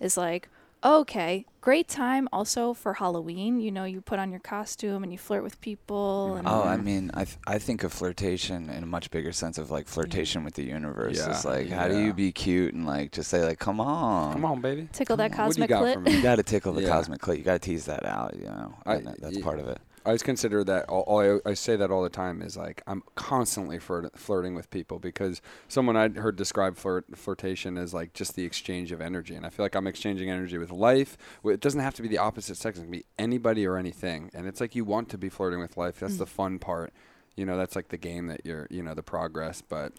is 0.00 0.16
like 0.16 0.48
okay, 0.84 1.44
great 1.60 1.88
time 1.88 2.28
also 2.32 2.72
for 2.74 2.94
Halloween. 2.94 3.60
You 3.60 3.70
know, 3.72 3.84
you 3.84 4.00
put 4.00 4.18
on 4.18 4.30
your 4.30 4.40
costume 4.40 5.02
and 5.02 5.12
you 5.12 5.18
flirt 5.18 5.42
with 5.42 5.60
people. 5.60 6.36
And 6.36 6.46
Oh, 6.48 6.62
I 6.62 6.76
mean, 6.76 7.10
I 7.14 7.24
th- 7.24 7.38
I 7.46 7.58
think 7.58 7.82
of 7.84 7.92
flirtation 7.92 8.70
in 8.70 8.82
a 8.82 8.86
much 8.86 9.10
bigger 9.10 9.32
sense 9.32 9.58
of 9.58 9.70
like 9.70 9.88
flirtation 9.88 10.44
with 10.44 10.54
the 10.54 10.64
universe. 10.64 11.18
It's 11.18 11.44
Yeah, 11.44 11.50
like, 11.50 11.68
how 11.70 11.88
do 11.88 11.98
you 11.98 12.12
be 12.12 12.32
cute 12.32 12.74
and 12.74 12.86
like 12.86 13.12
just 13.12 13.28
say 13.30 13.44
like, 13.44 13.58
come 13.58 13.80
on, 13.80 14.32
Come 14.34 14.44
on, 14.44 14.60
baby. 14.60 14.88
tickle 14.92 15.16
that 15.16 15.32
come 15.32 15.40
on. 15.42 15.46
What 15.48 15.56
do 15.56 15.62
you 15.62 15.68
cosmic 15.68 16.04
got 16.04 16.04
clit 16.06 16.12
you 16.16 16.22
gotta 16.22 16.42
tickle 16.42 16.72
the 16.72 16.82
Yeah. 16.82 16.88
cosmic 16.88 17.20
clit. 17.20 17.38
You 17.38 17.44
got 17.44 17.60
to 17.60 17.68
tease 17.70 17.84
that 17.86 18.04
out. 18.06 18.34
You 18.36 18.46
know, 18.46 18.74
I- 18.86 18.98
that- 18.98 19.20
that's 19.20 19.36
y- 19.36 19.42
part 19.42 19.58
of 19.60 19.68
it. 19.68 19.78
I 20.08 20.12
always 20.12 20.22
consider 20.22 20.64
that. 20.64 20.88
All, 20.88 21.02
all 21.02 21.40
I, 21.44 21.50
I 21.50 21.52
say 21.52 21.76
that 21.76 21.90
all 21.90 22.02
the 22.02 22.08
time 22.08 22.40
is 22.40 22.56
like 22.56 22.80
I'm 22.86 23.02
constantly 23.14 23.78
flirt, 23.78 24.18
flirting 24.18 24.54
with 24.54 24.70
people 24.70 24.98
because 24.98 25.42
someone 25.68 25.98
I 25.98 26.08
heard 26.08 26.34
describe 26.34 26.78
flirt, 26.78 27.04
flirtation 27.14 27.76
as 27.76 27.92
like 27.92 28.14
just 28.14 28.34
the 28.34 28.44
exchange 28.44 28.90
of 28.90 29.02
energy, 29.02 29.34
and 29.34 29.44
I 29.44 29.50
feel 29.50 29.66
like 29.66 29.74
I'm 29.74 29.86
exchanging 29.86 30.30
energy 30.30 30.56
with 30.56 30.70
life. 30.70 31.18
It 31.44 31.60
doesn't 31.60 31.82
have 31.82 31.92
to 31.92 32.00
be 32.00 32.08
the 32.08 32.16
opposite 32.16 32.56
sex; 32.56 32.78
it 32.78 32.82
can 32.82 32.90
be 32.90 33.04
anybody 33.18 33.66
or 33.66 33.76
anything. 33.76 34.30
And 34.32 34.46
it's 34.46 34.62
like 34.62 34.74
you 34.74 34.82
want 34.82 35.10
to 35.10 35.18
be 35.18 35.28
flirting 35.28 35.60
with 35.60 35.76
life. 35.76 36.00
That's 36.00 36.14
mm. 36.14 36.20
the 36.20 36.26
fun 36.26 36.58
part. 36.58 36.90
You 37.36 37.46
know, 37.46 37.56
that's 37.56 37.76
like 37.76 37.88
the 37.88 37.96
game 37.96 38.26
that 38.28 38.40
you're. 38.44 38.66
You 38.70 38.82
know, 38.82 38.94
the 38.94 39.02
progress. 39.02 39.62
But 39.62 39.92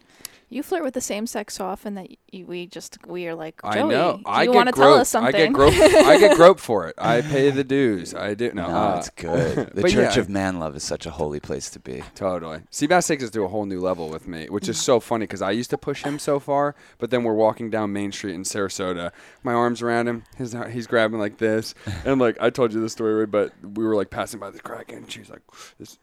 You 0.48 0.62
flirt 0.62 0.82
with 0.82 0.94
the 0.94 1.00
same 1.00 1.26
sex 1.26 1.54
so 1.54 1.64
often 1.64 1.94
that 1.94 2.08
y 2.32 2.44
we 2.46 2.66
just 2.66 2.98
we 3.06 3.26
are 3.28 3.34
like 3.34 3.60
I 3.64 3.78
Joey. 3.78 3.90
know 3.90 4.16
Do 4.18 4.22
I 4.26 4.42
you 4.44 4.52
want 4.52 4.68
to 4.68 4.72
tell 4.74 4.94
us 4.94 5.08
something? 5.08 5.34
I 5.34 5.38
get 5.46 5.52
groped. 5.52 5.76
I 5.78 6.18
get 6.18 6.36
groped 6.40 6.60
for 6.60 6.88
it. 6.88 6.94
I 6.98 7.20
pay 7.22 7.50
the 7.50 7.64
dues. 7.64 8.14
I 8.14 8.34
do. 8.34 8.52
No, 8.52 8.66
No, 8.66 8.76
uh, 8.76 8.96
it's 8.98 9.10
good. 9.10 9.70
The 9.74 9.82
Church 9.88 10.16
yeah. 10.16 10.20
of 10.20 10.28
Man 10.28 10.58
Love 10.58 10.76
is 10.76 10.82
such 10.82 11.06
a 11.06 11.10
holy 11.10 11.40
place 11.40 11.70
to 11.70 11.78
be. 11.80 12.02
Totally. 12.14 12.60
Seabass 12.70 13.06
takes 13.08 13.24
us 13.24 13.30
to 13.30 13.42
a 13.44 13.48
whole 13.48 13.64
new 13.64 13.80
level 13.80 14.08
with 14.10 14.26
me, 14.28 14.48
which 14.48 14.68
is 14.68 14.78
so 14.80 15.00
funny 15.00 15.24
because 15.24 15.40
I 15.42 15.52
used 15.52 15.70
to 15.70 15.78
push 15.78 16.02
him 16.02 16.18
so 16.18 16.38
far, 16.40 16.74
but 16.98 17.10
then 17.10 17.22
we're 17.24 17.34
walking 17.34 17.70
down 17.70 17.92
Main 17.92 18.12
Street 18.12 18.34
in 18.34 18.42
Sarasota. 18.42 19.12
My 19.42 19.54
arms 19.54 19.80
around 19.82 20.08
him, 20.08 20.24
his 20.36 20.54
he's 20.72 20.86
grabbing 20.86 21.18
like 21.20 21.38
this, 21.38 21.74
and 22.04 22.20
like 22.20 22.36
I 22.40 22.50
told 22.50 22.72
you 22.74 22.80
this 22.80 22.92
story, 22.92 23.14
right? 23.14 23.30
But 23.30 23.52
we 23.62 23.84
were 23.84 23.94
like 23.96 24.10
passing 24.10 24.40
by 24.40 24.50
the 24.50 24.60
crack, 24.60 24.92
and 24.92 25.10
she's 25.10 25.30
like, 25.30 25.42
"This 25.78 25.98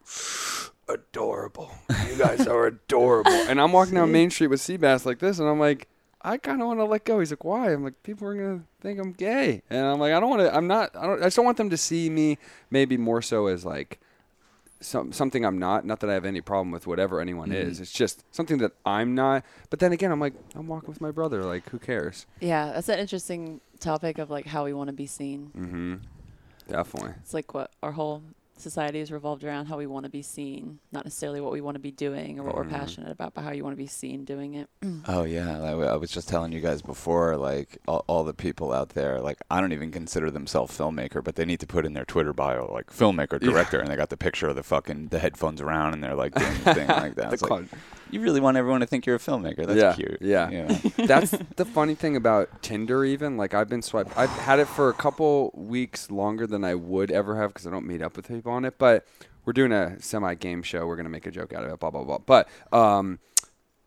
adorable. 0.90 1.72
You 2.10 2.18
guys 2.18 2.48
are 2.48 2.66
adorable." 2.68 3.32
And 3.50 3.60
I'm 3.62 3.72
walking 3.72 3.96
down 3.96 4.12
Main 4.12 4.30
Street 4.30 4.48
with 4.48 4.62
Seabass 4.62 5.06
like 5.06 5.20
this, 5.20 5.40
and 5.40 5.48
I'm 5.48 5.60
like. 5.60 5.88
I 6.20 6.36
kind 6.38 6.60
of 6.62 6.68
want 6.68 6.80
to 6.80 6.84
let 6.84 7.06
go. 7.06 7.20
He's 7.20 7.32
like, 7.32 7.46
why? 7.46 7.72
I'm 7.72 7.84
like, 7.86 8.02
people 8.04 8.28
are 8.28 8.34
gonna 8.36 8.64
think 8.82 9.00
I'm 9.00 9.14
gay, 9.14 9.62
and 9.70 9.86
I'm 9.86 9.98
like, 10.00 10.12
I 10.12 10.20
don't 10.20 10.30
want 10.30 10.42
to. 10.42 10.54
I'm 10.54 10.68
not. 10.68 10.94
I 10.96 11.06
don't. 11.06 11.22
I 11.22 11.26
just 11.26 11.36
don't 11.38 11.46
want 11.46 11.58
them 11.58 11.70
to 11.70 11.78
see 11.78 12.10
me 12.10 12.38
maybe 12.70 12.98
more 12.98 13.22
so 13.22 13.48
as 13.48 13.64
like 13.64 14.00
some 14.82 15.14
something 15.14 15.46
I'm 15.46 15.58
not. 15.58 15.86
Not 15.86 16.02
that 16.02 16.10
I 16.10 16.14
have 16.14 16.26
any 16.26 16.42
problem 16.42 16.72
with 16.72 16.86
whatever 16.86 17.22
anyone 17.22 17.50
Mhm. 17.50 17.54
is. 17.68 17.80
It's 17.80 17.94
just 17.94 18.26
something 18.36 18.58
that 18.58 18.74
I'm 18.86 19.16
not. 19.16 19.46
But 19.70 19.80
then 19.80 19.94
again, 19.94 20.12
I'm 20.12 20.20
like, 20.20 20.34
I'm 20.56 20.68
walking 20.68 20.90
with 20.90 21.00
my 21.00 21.12
brother. 21.12 21.44
Like, 21.46 21.70
who 21.70 21.80
cares? 21.80 22.26
Yeah, 22.42 22.74
that's 22.74 22.90
an 22.90 23.00
interesting 23.00 23.62
topic 23.80 24.18
of 24.18 24.30
like 24.30 24.48
how 24.48 24.66
we 24.66 24.74
want 24.74 24.88
to 24.88 24.94
be 24.94 25.06
seen. 25.06 25.52
Mm-hmm. 25.56 25.96
Definitely. 26.68 27.12
It's 27.22 27.34
like 27.34 27.54
what 27.54 27.72
our 27.82 27.92
whole 27.94 28.24
society 28.60 29.00
is 29.00 29.12
revolved 29.12 29.44
around 29.44 29.68
how 29.68 29.78
we 29.78 29.88
want 29.88 30.04
to 30.06 30.10
be 30.10 30.22
seen, 30.22 30.80
not 30.92 31.06
necessarily 31.06 31.40
what 31.42 31.52
we 31.52 31.62
want 31.62 31.76
to 31.76 31.80
be 31.80 31.92
doing 31.92 32.40
or 32.40 32.44
what 32.44 32.56
Mhm. 32.56 32.58
we're 32.58 32.70
passionate 32.70 33.12
about, 33.12 33.34
but 33.34 33.42
how 33.44 33.52
you 33.52 33.64
want 33.64 33.74
to 33.74 33.78
be 33.78 33.88
seen 33.88 34.26
doing 34.26 34.56
it. 34.56 34.70
Oh 35.08 35.24
yeah, 35.24 35.62
I, 35.62 35.72
I 35.72 35.96
was 35.96 36.12
just 36.12 36.28
telling 36.28 36.52
you 36.52 36.60
guys 36.60 36.82
before, 36.82 37.38
like 37.38 37.78
all, 37.88 38.04
all 38.08 38.24
the 38.24 38.34
people 38.34 38.74
out 38.74 38.90
there, 38.90 39.20
like 39.22 39.38
I 39.50 39.62
don't 39.62 39.72
even 39.74 39.92
consider 39.92 40.30
themselves 40.32 40.78
filmmaker, 40.78 41.24
but 41.24 41.36
they 41.36 41.46
need 41.46 41.60
to 41.62 41.68
put 41.68 41.86
in 41.86 41.94
their 41.94 42.06
Twitter 42.06 42.34
bio 42.34 42.72
like 42.74 42.88
filmmaker, 42.92 43.42
Yeah. 43.42 43.50
director, 43.52 43.80
and 43.80 43.90
they 43.90 43.96
got 43.96 44.10
the 44.10 44.18
picture 44.18 44.48
of 44.48 44.56
the 44.56 44.64
fucking 44.64 45.08
the 45.10 45.20
headphones 45.20 45.62
around, 45.62 45.94
and 45.94 46.04
they're 46.04 46.16
like 46.16 46.34
doing 46.36 46.54
the 46.64 46.74
thing 46.74 46.88
like 47.06 47.16
that. 47.16 47.32
The 47.32 47.38
like, 47.46 47.50
con- 47.50 47.70
you 48.12 48.22
really 48.22 48.40
want 48.40 48.58
everyone 48.58 48.80
to 48.82 48.86
think 48.88 49.06
you're 49.06 49.16
a 49.16 49.20
filmmaker? 49.20 49.66
That's 49.66 49.80
Yeah, 49.80 49.94
cute. 49.94 50.18
yeah. 50.22 50.50
know? 50.50 50.68
That's 51.06 51.32
the 51.56 51.66
funny 51.66 51.96
thing 51.96 52.16
about 52.16 52.62
Tinder. 52.62 53.04
Even 53.06 53.38
like 53.38 53.54
I've 53.54 53.70
been 53.70 53.82
swiped. 53.82 54.18
I've 54.18 54.30
had 54.30 54.60
it 54.60 54.68
for 54.68 54.90
a 54.90 54.94
couple 54.94 55.52
weeks 55.56 56.10
longer 56.12 56.48
than 56.48 56.64
I 56.64 56.76
would 56.76 57.12
ever 57.12 57.36
have 57.40 57.50
because 57.54 57.68
I 57.68 57.72
don't 57.72 57.86
meet 57.86 58.02
up 58.02 58.16
with 58.16 58.28
people 58.28 58.52
on 58.52 58.66
it. 58.66 58.78
But 58.78 59.06
we're 59.46 59.54
doing 59.54 59.72
a 59.72 60.02
semi 60.02 60.34
game 60.36 60.62
show. 60.64 60.86
We're 60.86 60.96
gonna 60.98 61.10
make 61.10 61.26
a 61.26 61.32
joke 61.32 61.54
out 61.54 61.64
of 61.64 61.72
it. 61.72 61.80
Blah 61.80 61.92
blah 61.92 62.04
blah. 62.04 62.18
But 62.20 62.48
um, 62.72 63.20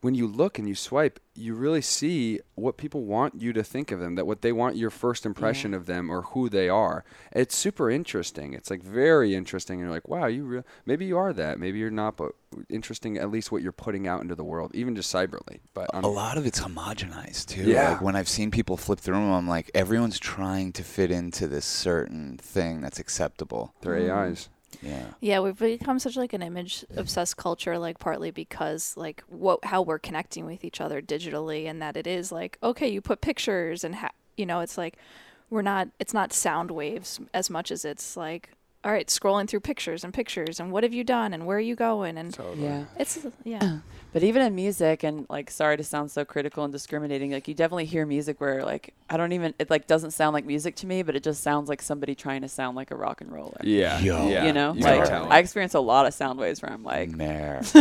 when 0.01 0.15
you 0.15 0.27
look 0.27 0.59
and 0.59 0.69
you 0.69 0.75
swipe, 0.75 1.21
you 1.35 1.55
really 1.55 1.83
see 1.83 2.41
what 2.55 2.77
people 2.77 3.05
want 3.05 3.41
you 3.41 3.53
to 3.53 3.63
think 3.63 3.91
of 3.93 4.01
them. 4.01 4.15
That 4.15 4.27
what 4.27 4.43
they 4.43 4.53
want 4.53 4.77
your 4.77 4.91
first 4.91 5.27
impression 5.27 5.75
of 5.75 5.87
them 5.87 6.11
or 6.11 6.23
who 6.23 6.49
they 6.49 6.69
are. 6.69 7.05
It's 7.33 7.55
super 7.55 7.91
interesting. 7.91 8.55
It's 8.55 8.71
like 8.71 8.83
very 8.83 9.35
interesting. 9.35 9.79
And 9.79 9.87
you're 9.87 9.95
like, 9.95 10.09
wow, 10.09 10.27
you 10.27 10.45
real 10.45 10.65
maybe 10.87 11.05
you 11.05 11.19
are 11.19 11.33
that. 11.33 11.59
Maybe 11.59 11.79
you're 11.79 11.91
not. 11.91 12.17
But 12.17 12.33
interesting 12.69 13.19
at 13.19 13.31
least 13.31 13.53
what 13.53 13.63
you're 13.63 13.73
putting 13.73 14.07
out 14.09 14.23
into 14.23 14.35
the 14.35 14.45
world, 14.45 14.71
even 14.75 14.97
just 14.97 15.13
cyberly. 15.13 15.61
But 15.75 15.91
a 15.93 15.99
um, 15.99 16.15
lot 16.15 16.39
of 16.39 16.47
it's 16.47 16.61
homogenized 16.61 17.47
too. 17.47 17.65
Yeah. 17.65 17.93
Like 17.93 18.01
when 18.01 18.17
I've 18.17 18.29
seen 18.29 18.51
people 18.51 18.77
flip 18.77 18.99
through 19.01 19.15
them, 19.15 19.31
I'm 19.31 19.49
like, 19.49 19.71
everyone's 19.75 20.19
trying 20.19 20.73
to 20.73 20.83
fit 20.83 21.11
into 21.11 21.47
this 21.47 21.65
certain 21.65 22.39
thing 22.39 22.81
that's 22.81 22.99
acceptable. 22.99 23.75
their 23.83 24.13
AIs. 24.13 24.49
Yeah. 24.83 25.07
Yeah, 25.21 25.41
we've 25.41 25.59
become 25.59 25.99
such 25.99 26.17
like 26.17 26.33
an 26.33 26.43
image 26.43 26.85
obsessed 26.97 27.37
culture, 27.37 27.79
like 27.79 27.99
partly 27.99 28.31
because 28.31 28.97
like 28.97 29.23
what 29.29 29.65
how 29.65 29.83
we're 29.83 29.99
connecting 29.99 30.47
with 30.47 30.65
each 30.65 30.81
other 30.81 31.03
digitally, 31.03 31.69
and 31.69 31.83
that 31.83 31.97
it 31.97 32.07
is 32.07 32.33
like 32.33 32.59
okay, 32.63 32.89
you 32.89 33.01
put 33.01 33.21
pictures 33.21 33.85
and 33.85 33.97
ha- 33.97 34.13
you 34.37 34.47
know 34.47 34.61
it's 34.61 34.79
like 34.79 34.97
we're 35.51 35.63
not 35.63 35.89
it's 35.99 36.15
not 36.15 36.33
sound 36.33 36.71
waves 36.71 37.21
as 37.35 37.51
much 37.51 37.71
as 37.71 37.85
it's 37.85 38.17
like 38.17 38.51
all 38.85 38.93
right, 38.93 39.09
scrolling 39.09 39.47
through 39.49 39.61
pictures 39.61 40.05
and 40.05 40.15
pictures 40.15 40.59
and 40.59 40.73
what 40.73 40.85
have 40.85 40.95
you 40.95 41.05
done 41.05 41.35
and 41.35 41.47
where 41.47 41.59
are 41.59 41.61
you 41.61 41.77
going 41.77 42.17
and 42.17 42.33
Totally. 42.33 42.65
Yeah. 42.65 42.85
it's 42.99 43.27
yeah 43.45 43.79
But 44.13 44.25
even 44.25 44.43
in 44.43 44.57
music, 44.57 45.05
and 45.05 45.25
like, 45.31 45.53
sorry 45.53 45.77
to 45.77 45.85
sound 45.85 46.11
so 46.11 46.25
critical 46.25 46.65
and 46.65 46.73
discriminating, 46.73 47.31
like 47.31 47.47
you 47.47 47.55
definitely 47.55 47.85
hear 47.85 48.05
music 48.05 48.41
where 48.41 48.65
like 48.65 48.93
I 49.09 49.17
don't 49.17 49.31
even 49.31 49.55
it 49.61 49.71
like 49.71 49.87
doesn't 49.87 50.11
sound 50.11 50.35
like 50.35 50.45
music 50.45 50.75
to 50.77 50.87
me, 50.89 51.05
but 51.05 51.15
it 51.15 51.23
just 51.23 51.45
sounds 51.45 51.69
like 51.69 51.81
somebody 51.81 52.17
trying 52.17 52.41
to 52.43 52.49
sound 52.49 52.75
like 52.77 52.91
a 52.91 52.97
rock 52.97 53.21
and 53.21 53.31
roller. 53.31 53.59
Yeah. 53.63 54.01
Yo. 54.01 54.29
yeah. 54.29 54.47
You 54.47 54.53
know, 54.53 54.73
You 54.73 54.81
like 54.83 55.05
can. 55.09 55.31
I 55.31 55.39
experience 55.39 55.75
a 55.75 55.81
lot 55.81 56.07
of 56.07 56.15
sound 56.15 56.41
waves 56.41 56.61
where 56.61 56.73
I'm 56.73 56.83
like, 56.83 57.11
Mare. 57.11 57.61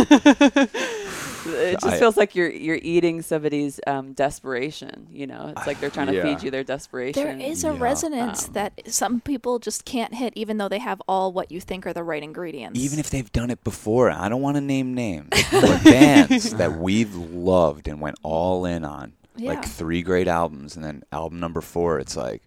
it 1.46 1.80
just 1.80 1.86
I- 1.86 1.98
feels 1.98 2.16
like 2.16 2.34
you're 2.34 2.50
you're 2.50 2.78
eating 2.80 3.22
somebody's 3.22 3.80
um, 3.86 4.12
desperation. 4.12 5.08
You 5.12 5.26
know, 5.26 5.52
it's 5.56 5.66
like 5.66 5.80
they're 5.80 5.90
trying 5.90 6.08
to 6.08 6.14
Yeah. 6.20 6.22
feed 6.22 6.42
you 6.44 6.50
their 6.50 6.64
desperation. 6.64 7.22
there 7.24 7.36
is 7.38 7.64
a 7.64 7.68
Yeah. 7.72 7.76
resonance 7.80 8.46
Um, 8.48 8.52
that 8.54 8.72
some 8.92 9.20
people 9.20 9.58
just 9.58 9.84
can't 9.84 10.14
hit 10.14 10.32
even 10.36 10.58
though 10.58 10.68
they 10.68 10.78
have 10.78 10.89
all 11.06 11.32
what 11.32 11.52
you 11.52 11.60
think 11.60 11.86
are 11.86 11.92
the 11.92 12.02
right 12.02 12.22
ingredients 12.22 12.80
Even 12.80 12.98
if 12.98 13.10
they've 13.10 13.30
done 13.30 13.50
it 13.50 13.62
before, 13.62 14.10
I 14.10 14.28
don't 14.30 14.40
want 14.42 14.56
to 14.56 14.60
name 14.62 14.94
names, 14.94 15.28
but 15.52 15.84
bands 15.84 16.54
that 16.54 16.78
we've 16.78 17.14
loved 17.14 17.86
and 17.86 18.00
went 18.00 18.16
all 18.22 18.64
in 18.64 18.84
on, 18.84 19.12
Yeah. 19.36 19.50
like 19.50 19.64
three 19.64 20.02
great 20.02 20.26
albums, 20.26 20.74
and 20.74 20.84
then 20.84 21.04
album 21.12 21.38
number 21.38 21.60
four, 21.60 21.98
it's 21.98 22.16
like 22.16 22.42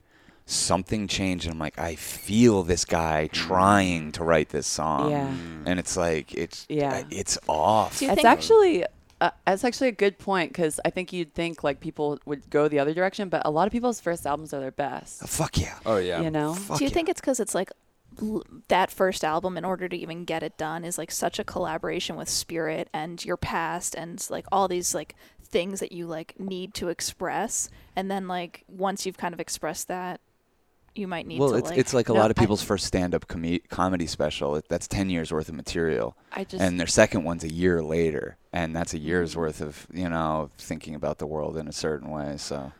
something 0.46 1.08
changed, 1.08 1.46
and 1.46 1.54
I'm 1.54 1.60
like, 1.60 1.80
I 1.80 1.96
feel 1.96 2.64
this 2.64 2.84
guy 2.86 3.28
trying 3.32 4.12
to 4.14 4.24
write 4.24 4.50
this 4.50 4.68
song, 4.68 5.12
Yeah. 5.12 5.28
Mm. 5.28 5.64
and 5.68 5.80
it's 5.80 5.96
like 5.96 6.34
it's 6.34 6.66
Yeah. 6.70 7.04
it's 7.10 7.38
off. 7.48 8.00
Do 8.00 8.06
you 8.06 8.12
It's 8.12 8.26
actually 8.26 8.86
uh, 9.22 9.30
it's 9.48 9.64
actually 9.64 9.88
a 9.88 9.94
good 9.94 10.18
point 10.20 10.50
because 10.52 10.82
I 10.84 10.90
think 10.90 11.14
you'd 11.14 11.34
think 11.34 11.64
like 11.64 11.80
people 11.80 12.20
would 12.26 12.50
go 12.50 12.68
the 12.68 12.80
other 12.80 12.94
direction, 12.94 13.30
but 13.30 13.42
a 13.46 13.50
lot 13.52 13.68
of 13.68 13.72
people's 13.72 14.02
first 14.02 14.28
albums 14.28 14.54
are 14.54 14.60
their 14.60 14.72
best. 14.72 15.22
Fuck 15.30 15.58
yeah. 15.60 15.76
Oh 15.86 15.96
yeah. 15.96 16.20
You 16.20 16.30
know, 16.30 16.54
Fuck 16.56 16.80
Do 16.80 16.84
you 16.84 16.90
yeah. 16.90 16.94
think 16.94 17.08
it's 17.08 17.22
because 17.22 17.40
it's 17.40 17.56
like 17.56 17.70
l- 17.70 17.78
that 18.68 18.92
first 18.92 19.24
album, 19.24 19.58
in 19.58 19.66
order 19.66 19.88
to 19.90 19.96
even 19.96 20.26
get 20.26 20.44
it 20.44 20.58
done, 20.58 20.84
is 20.84 20.98
like 20.98 21.12
such 21.12 21.40
a 21.40 21.44
collaboration 21.44 22.16
with 22.16 22.30
spirit 22.30 22.90
and 22.94 23.24
your 23.24 23.38
past 23.38 23.96
and 23.96 24.26
like 24.30 24.46
all 24.52 24.68
these 24.68 24.94
like 24.94 25.16
things 25.44 25.80
that 25.80 25.92
you 25.92 26.08
like 26.08 26.40
need 26.40 26.74
to 26.76 26.90
express, 26.90 27.70
and 27.96 28.10
then 28.10 28.28
like 28.28 28.64
once 28.68 29.06
you've 29.06 29.18
kind 29.18 29.34
of 29.34 29.40
expressed 29.40 29.88
that, 29.88 30.20
you 30.96 31.08
might 31.08 31.26
need 31.28 31.38
to 31.38 31.42
well, 31.42 31.52
to 31.52 31.58
it's 31.58 31.70
like 31.70 31.78
it's 31.78 31.94
like 31.94 32.10
a 32.10 32.14
No, 32.14 32.20
lot 32.20 32.32
of 32.32 32.38
I- 32.38 32.42
people's 32.42 32.64
first 32.64 32.86
stand-up 32.86 33.28
com- 33.28 33.60
comedy 33.70 34.08
special. 34.08 34.62
That's 34.70 34.88
ten 34.88 35.10
years 35.10 35.32
worth 35.32 35.50
of 35.50 35.56
material, 35.56 36.16
I 36.32 36.44
just 36.44 36.62
and 36.62 36.80
their 36.80 36.88
second 36.88 37.24
one's 37.24 37.44
a 37.44 37.52
year 37.52 37.84
later, 37.84 38.38
and 38.52 38.76
that's 38.76 38.94
a 38.94 39.00
year's 39.00 39.34
mm. 39.34 39.38
worth 39.38 39.62
of 39.62 39.88
you 39.94 40.10
know 40.10 40.50
thinking 40.58 40.96
about 40.96 41.20
the 41.20 41.28
world 41.28 41.58
in 41.58 41.68
a 41.68 41.74
certain 41.74 42.10
way. 42.10 42.36
So 42.38 42.72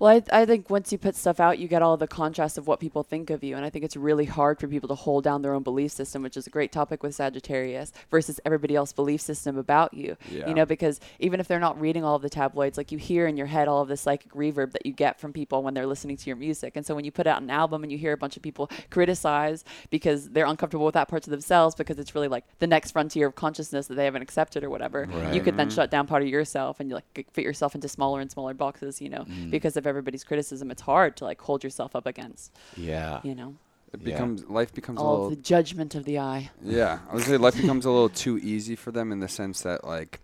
Well, 0.00 0.16
I, 0.32 0.40
I 0.42 0.46
think 0.46 0.70
once 0.70 0.90
you 0.92 0.96
put 0.98 1.14
stuff 1.14 1.40
out, 1.40 1.58
you 1.58 1.68
get 1.68 1.82
all 1.82 1.98
the 1.98 2.08
contrast 2.08 2.56
of 2.56 2.66
what 2.66 2.80
people 2.80 3.02
think 3.02 3.28
of 3.28 3.44
you. 3.44 3.54
And 3.54 3.66
I 3.66 3.70
think 3.70 3.84
it's 3.84 3.96
really 3.96 4.24
hard 4.24 4.58
for 4.58 4.66
people 4.66 4.88
to 4.88 4.94
hold 4.94 5.24
down 5.24 5.42
their 5.42 5.52
own 5.52 5.62
belief 5.62 5.92
system, 5.92 6.22
which 6.22 6.38
is 6.38 6.46
a 6.46 6.50
great 6.50 6.72
topic 6.72 7.02
with 7.02 7.14
Sagittarius, 7.14 7.92
versus 8.10 8.40
everybody 8.46 8.74
else's 8.74 8.94
belief 8.94 9.20
system 9.20 9.58
about 9.58 9.92
you. 9.92 10.16
Yeah. 10.30 10.48
You 10.48 10.54
know, 10.54 10.64
because 10.64 11.00
even 11.18 11.38
if 11.38 11.46
they're 11.48 11.60
not 11.60 11.78
reading 11.78 12.02
all 12.02 12.16
of 12.16 12.22
the 12.22 12.30
tabloids, 12.30 12.78
like 12.78 12.90
you 12.90 12.96
hear 12.96 13.26
in 13.26 13.36
your 13.36 13.46
head 13.46 13.68
all 13.68 13.82
of 13.82 13.88
the 13.88 13.96
psychic 13.98 14.32
reverb 14.32 14.72
that 14.72 14.86
you 14.86 14.92
get 14.92 15.20
from 15.20 15.34
people 15.34 15.62
when 15.62 15.74
they're 15.74 15.86
listening 15.86 16.16
to 16.16 16.26
your 16.30 16.36
music. 16.36 16.76
And 16.76 16.86
so 16.86 16.94
when 16.94 17.04
you 17.04 17.12
put 17.12 17.26
out 17.26 17.42
an 17.42 17.50
album 17.50 17.82
and 17.82 17.92
you 17.92 17.98
hear 17.98 18.14
a 18.14 18.16
bunch 18.16 18.38
of 18.38 18.42
people 18.42 18.70
criticize 18.88 19.64
because 19.90 20.30
they're 20.30 20.46
uncomfortable 20.46 20.86
with 20.86 20.94
that 20.94 21.08
parts 21.08 21.26
of 21.26 21.30
themselves 21.30 21.74
because 21.74 21.98
it's 21.98 22.14
really 22.14 22.28
like 22.28 22.44
the 22.58 22.66
next 22.66 22.92
frontier 22.92 23.26
of 23.26 23.34
consciousness 23.34 23.86
that 23.88 23.96
they 23.96 24.06
haven't 24.06 24.22
accepted 24.22 24.64
or 24.64 24.70
whatever, 24.70 25.06
you 25.12 25.18
Right. 25.18 25.44
could 25.44 25.58
then 25.58 25.68
shut 25.68 25.90
down 25.90 26.06
part 26.06 26.22
of 26.22 26.28
yourself 26.28 26.80
and 26.80 26.88
you 26.88 26.94
like 26.94 27.26
fit 27.34 27.44
yourself 27.44 27.74
into 27.74 27.86
smaller 27.86 28.20
and 28.22 28.30
smaller 28.30 28.54
boxes, 28.54 29.02
you 29.02 29.10
know, 29.10 29.26
Mm. 29.28 29.50
because 29.50 29.76
of 29.76 29.89
everybody's 29.90 30.24
criticism. 30.24 30.70
It's 30.70 30.82
hard 30.82 31.16
to 31.18 31.24
like 31.24 31.40
hold 31.42 31.62
yourself 31.62 31.94
up 31.94 32.06
against, 32.06 32.56
yeah, 32.76 33.20
you 33.22 33.34
know, 33.34 33.56
It 33.92 34.00
Yeah. 34.00 34.04
becomes 34.12 34.44
life 34.48 34.72
becomes 34.72 35.00
a 35.00 35.04
all 35.04 35.12
little 35.14 35.30
the 35.30 35.36
judgment 35.36 35.94
of 35.94 36.04
the 36.04 36.18
eye. 36.18 36.50
Yeah, 36.62 37.00
I 37.10 37.14
would 37.14 37.24
say 37.24 37.36
life 37.36 37.56
becomes 37.56 37.84
a 37.84 37.90
little 37.90 38.08
too 38.08 38.38
easy 38.38 38.76
for 38.76 38.90
them 38.92 39.12
in 39.12 39.20
the 39.20 39.28
sense 39.28 39.60
that 39.62 39.84
like 39.84 40.20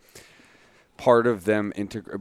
part 0.97 1.27
of 1.27 1.45
them 1.45 1.73
integ- 1.77 2.21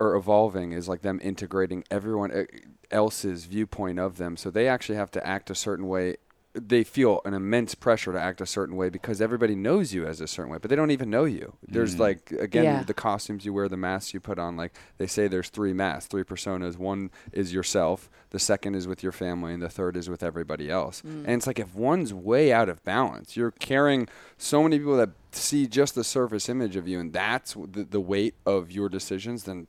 or 0.00 0.14
evolving 0.16 0.72
is 0.72 0.88
like 0.88 1.02
them 1.02 1.20
integrating 1.22 1.84
everyone 1.90 2.30
uh, 2.32 2.44
else's 2.90 3.44
viewpoint 3.44 3.98
of 3.98 4.16
them. 4.16 4.36
So 4.36 4.50
they 4.50 4.66
actually 4.68 4.96
have 4.96 5.10
to 5.12 5.26
act 5.26 5.50
a 5.50 5.54
certain 5.54 5.86
way. 5.86 6.16
They 6.54 6.82
feel 6.82 7.20
an 7.24 7.34
immense 7.34 7.74
pressure 7.74 8.12
to 8.12 8.20
act 8.20 8.40
a 8.40 8.46
certain 8.46 8.74
way 8.74 8.88
because 8.88 9.20
everybody 9.20 9.54
knows 9.54 9.92
you 9.92 10.06
as 10.06 10.20
a 10.20 10.26
certain 10.26 10.50
way, 10.50 10.58
but 10.60 10.70
they 10.70 10.76
don't 10.76 10.90
even 10.90 11.10
know 11.10 11.24
you. 11.24 11.52
There's 11.62 11.94
Mm. 11.96 11.98
like 12.00 12.32
again 12.32 12.64
Yeah. 12.64 12.82
the 12.82 12.94
costumes 12.94 13.44
you 13.44 13.52
wear, 13.52 13.68
the 13.68 13.76
masks 13.76 14.12
you 14.14 14.18
put 14.20 14.38
on. 14.38 14.56
Like 14.56 14.72
they 14.96 15.06
say, 15.06 15.28
there's 15.28 15.50
three 15.50 15.72
masks, 15.72 16.08
three 16.08 16.24
personas. 16.24 16.76
One 16.78 17.10
is 17.32 17.52
yourself, 17.52 18.10
the 18.30 18.38
second 18.38 18.74
is 18.76 18.88
with 18.88 19.02
your 19.02 19.12
family, 19.12 19.52
and 19.52 19.62
the 19.62 19.68
third 19.68 19.96
is 19.96 20.08
with 20.08 20.22
everybody 20.22 20.70
else. 20.70 21.02
Mm. 21.02 21.24
And 21.26 21.30
it's 21.30 21.46
like 21.46 21.58
if 21.60 21.74
one's 21.74 22.12
way 22.14 22.50
out 22.52 22.68
of 22.68 22.82
balance, 22.82 23.36
you're 23.36 23.52
carrying 23.52 24.08
so 24.38 24.62
many 24.62 24.78
people 24.78 24.96
that 24.96 25.10
see 25.32 25.66
just 25.66 25.94
the 25.94 26.02
surface 26.02 26.48
image 26.48 26.74
of 26.76 26.88
you, 26.88 26.98
and 26.98 27.12
that's 27.12 27.54
the, 27.54 27.84
the 27.84 28.00
weight 28.00 28.34
of 28.46 28.72
your 28.72 28.88
decisions. 28.88 29.44
Then, 29.44 29.58
y- 29.58 29.66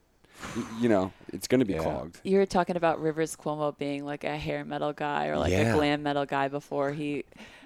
you 0.80 0.90
know, 0.90 1.12
it's 1.32 1.48
going 1.48 1.60
to 1.60 1.66
be 1.66 1.74
Yeah. 1.74 1.84
clogged. 1.84 2.20
You 2.24 2.38
were 2.38 2.46
talking 2.46 2.76
about 2.76 3.00
Rivers 3.02 3.36
Cuomo 3.36 3.78
being 3.78 4.06
like 4.06 4.24
a 4.24 4.38
hair 4.38 4.66
metal 4.66 4.94
guy 4.94 5.28
or 5.28 5.38
like 5.38 5.52
Yeah. 5.52 5.74
a 5.74 5.74
glam 5.76 6.04
metal 6.04 6.26
guy 6.26 6.48
before 6.48 6.92
he 6.92 7.24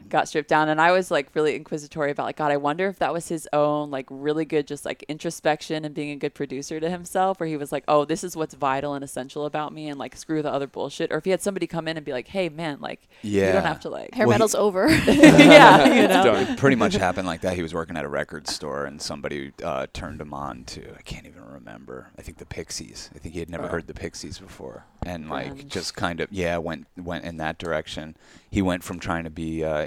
got 0.10 0.28
stripped 0.28 0.50
down. 0.50 0.70
And 0.70 0.80
I 0.82 0.92
was 0.92 1.10
like 1.12 1.30
really 1.34 1.56
inquisitory 1.56 2.12
about 2.12 2.26
like, 2.26 2.38
God, 2.38 2.52
I 2.52 2.58
wonder 2.58 2.88
if 2.88 3.00
that 3.00 3.14
was 3.14 3.28
his 3.28 3.48
own 3.54 3.92
like 3.92 4.06
really 4.10 4.46
good 4.46 4.68
just 4.68 4.86
like 4.86 5.04
introspection 5.08 5.86
and 5.86 5.94
being 5.96 6.12
a 6.12 6.16
good 6.16 6.34
producer 6.34 6.80
to 6.80 6.90
himself, 6.90 7.40
where 7.40 7.48
he 7.48 7.58
was 7.58 7.72
like, 7.72 7.84
oh, 7.88 8.06
this 8.06 8.24
is 8.24 8.36
what's 8.36 8.54
vital 8.54 8.94
and 8.94 9.04
essential 9.04 9.46
about 9.46 9.74
me 9.74 9.88
and 9.88 9.98
like 10.00 10.16
screw 10.16 10.42
the 10.42 10.52
other 10.52 10.68
bullshit. 10.68 11.12
Or 11.12 11.18
if 11.18 11.26
he 11.26 11.32
had 11.32 11.42
somebody 11.42 11.68
come 11.68 11.88
in 11.88 11.98
and 11.98 12.06
be 12.06 12.12
like, 12.12 12.28
hey, 12.28 12.50
man, 12.50 12.80
like, 12.82 13.08
yeah. 13.22 13.48
you 13.48 13.54
don't 13.54 13.64
have 13.64 13.80
to 13.82 13.90
like. 13.90 14.14
hair 14.14 14.26
Well, 14.28 14.34
he- 14.34 14.40
metal's 14.40 14.56
over. 14.56 14.88
yeah, 15.08 15.94
you 16.02 16.08
know. 16.08 16.24
Done. 16.24 16.56
pretty 16.58 16.76
much 16.76 16.94
happened 16.96 17.28
like 17.28 17.42
that. 17.42 17.56
He 17.56 17.62
was 17.64 17.74
working 17.74 17.98
at 17.98 18.06
a 18.06 18.10
record 18.10 18.48
store, 18.48 18.86
and 18.86 19.02
somebody 19.02 19.52
uh, 19.64 19.88
turned 19.94 20.22
him 20.22 20.34
on 20.34 20.64
to 20.66 20.94
I 20.98 21.02
can't 21.02 21.26
even 21.26 21.44
remember. 21.46 22.12
I 22.18 22.22
think 22.22 22.38
the 22.38 22.46
Pixies. 22.46 23.10
I 23.16 23.20
think 23.20 23.34
he 23.34 23.40
had 23.40 23.50
never 23.50 23.66
Oh. 23.66 23.68
heard 23.70 23.88
the 23.88 23.94
Pixies 23.94 24.40
before, 24.40 24.86
and 25.06 25.30
like 25.30 25.54
Grunge. 25.54 25.68
just 25.68 25.96
kind 25.96 26.20
of 26.20 26.32
yeah 26.32 26.58
went 26.58 26.88
went 26.98 27.26
in 27.26 27.38
that 27.38 27.58
direction. 27.58 28.16
He 28.50 28.62
went 28.62 28.84
from 28.84 29.00
trying 29.00 29.24
to 29.24 29.30
be 29.30 29.64
uh, 29.64 29.86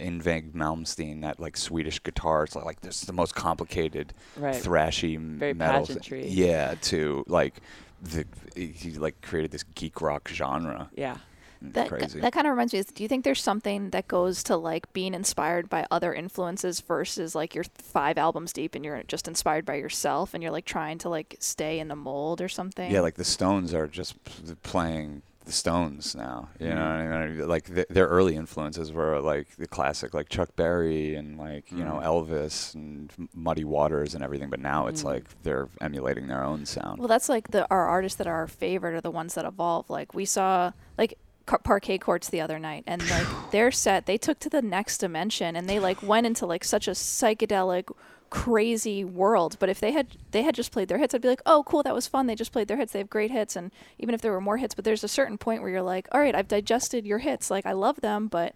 Malmsteen, 0.55 1.23
that 1.23 1.39
like 1.41 1.57
Swedish 1.57 2.03
guitar. 2.03 2.45
It's 2.45 2.57
like, 2.57 2.65
like 2.65 2.81
this 2.81 3.01
is 3.01 3.07
the 3.07 3.13
most 3.13 3.35
complicated 3.35 4.13
Right. 4.37 4.55
thrashy 4.55 5.19
Very 5.19 5.55
metal. 5.55 5.87
Yeah, 6.13 6.75
to 6.83 7.25
like 7.29 7.61
the 8.03 8.27
he 8.55 8.93
like 8.93 9.21
created 9.23 9.51
this 9.51 9.63
geek 9.75 10.01
rock 10.01 10.29
genre. 10.29 10.91
Yeah. 10.95 11.19
That, 11.63 11.89
crazy. 11.89 12.21
that 12.21 12.33
kind 12.33 12.47
of 12.47 12.51
reminds 12.53 12.73
me. 12.73 12.79
Is, 12.81 12.87
do 12.87 13.03
you 13.03 13.09
think 13.09 13.25
there's 13.25 13.43
something 13.43 13.91
that 13.91 14.09
goes 14.09 14.43
to 14.45 14.57
like 14.57 14.93
being 14.93 15.15
inspired 15.15 15.69
by 15.69 15.87
other 15.91 16.13
influences 16.15 16.81
versus 16.81 17.35
like 17.35 17.55
you're 17.55 17.65
five 17.75 18.19
albums 18.19 18.53
deep 18.53 18.75
and 18.75 18.85
you're 18.85 19.03
just 19.05 19.27
inspired 19.29 19.65
by 19.65 19.75
yourself 19.77 20.35
and 20.35 20.43
you're 20.43 20.53
like 20.53 20.65
trying 20.67 20.99
to 20.99 21.09
like 21.09 21.37
stay 21.41 21.79
in 21.79 21.89
the 21.89 21.97
mold 21.97 22.41
or 22.41 22.49
something? 22.49 22.91
Yeah, 22.91 23.01
like 23.01 23.15
the 23.15 23.25
Stones 23.25 23.73
are 23.75 23.87
just 23.87 24.15
playing 24.63 25.23
the 25.45 25.53
Stones 25.53 26.17
now. 26.17 26.49
You 26.59 26.71
know, 26.71 26.75
what 26.75 26.81
I 26.83 27.29
mean? 27.29 27.49
like 27.49 27.73
th- 27.73 27.87
their 27.89 28.07
early 28.09 28.35
influences 28.35 28.93
were 28.93 29.21
like 29.21 29.55
the 29.57 29.69
classic, 29.69 30.13
like 30.13 30.29
Chuck 30.29 30.57
Berry 30.57 31.15
and 31.15 31.39
like 31.39 31.71
you 31.71 31.85
know 31.85 32.01
Mm. 32.03 32.05
Elvis 32.05 32.75
and 32.75 33.13
Muddy 33.33 33.63
Waters 33.65 34.15
and 34.17 34.25
everything. 34.25 34.51
But 34.51 34.59
now 34.61 34.89
it's 34.89 35.03
Mm. 35.03 35.07
like 35.07 35.25
they're 35.45 35.69
emulating 35.81 36.27
their 36.27 36.43
own 36.43 36.67
sound. 36.67 36.99
Well, 36.99 37.07
that's 37.09 37.29
like 37.29 37.53
the 37.53 37.65
our 37.71 37.87
artists 37.87 38.19
that 38.19 38.27
are 38.27 38.35
our 38.35 38.49
favorite 38.49 38.95
are 38.95 39.01
the 39.01 39.11
ones 39.13 39.35
that 39.35 39.45
evolve. 39.45 39.89
Like 39.89 40.15
we 40.15 40.25
saw 40.25 40.73
like 40.99 41.17
Parquet 41.47 41.99
Courts 41.99 42.29
the 42.29 42.41
other 42.41 42.59
night, 42.59 42.85
and 42.87 43.09
like 43.11 43.27
their 43.51 43.71
set 43.71 44.07
they 44.07 44.19
took 44.19 44.39
to 44.41 44.51
the 44.51 44.63
next 44.63 44.99
dimension, 44.99 45.57
and 45.57 45.69
they 45.69 45.79
like 45.79 46.03
went 46.03 46.27
into 46.27 46.47
like 46.47 46.65
such 46.65 46.89
a 46.89 46.93
psychedelic, 46.93 47.91
crazy 48.31 49.05
world. 49.05 49.57
But 49.59 49.69
if 49.69 49.81
they 49.81 49.93
had 49.93 50.09
they 50.33 50.43
had 50.43 50.55
just 50.55 50.73
played 50.73 50.89
their 50.89 50.99
hits, 50.99 51.15
I'd 51.15 51.23
be 51.23 51.29
like, 51.29 51.43
oh, 51.47 51.65
cool, 51.67 51.83
that 51.83 51.95
was 51.95 52.07
fun. 52.07 52.27
They 52.27 52.35
just 52.35 52.53
played 52.53 52.69
their 52.69 52.77
hits. 52.77 52.93
They 52.93 52.99
have 52.99 53.11
great 53.11 53.31
hits, 53.31 53.57
and 53.57 53.71
even 53.99 54.15
if 54.15 54.21
there 54.21 54.33
were 54.33 54.41
more 54.41 54.57
hits, 54.57 54.75
but 54.75 54.85
there's 54.85 55.05
a 55.05 55.09
certain 55.09 55.39
point 55.39 55.63
where 55.63 55.71
you're 55.71 55.83
like, 55.83 56.09
all 56.13 56.21
right, 56.21 56.35
I've 56.35 56.49
digested 56.49 57.07
your 57.07 57.19
hits. 57.19 57.51
Like 57.51 57.67
I 57.67 57.73
love 57.73 58.01
them, 58.01 58.29
but 58.29 58.55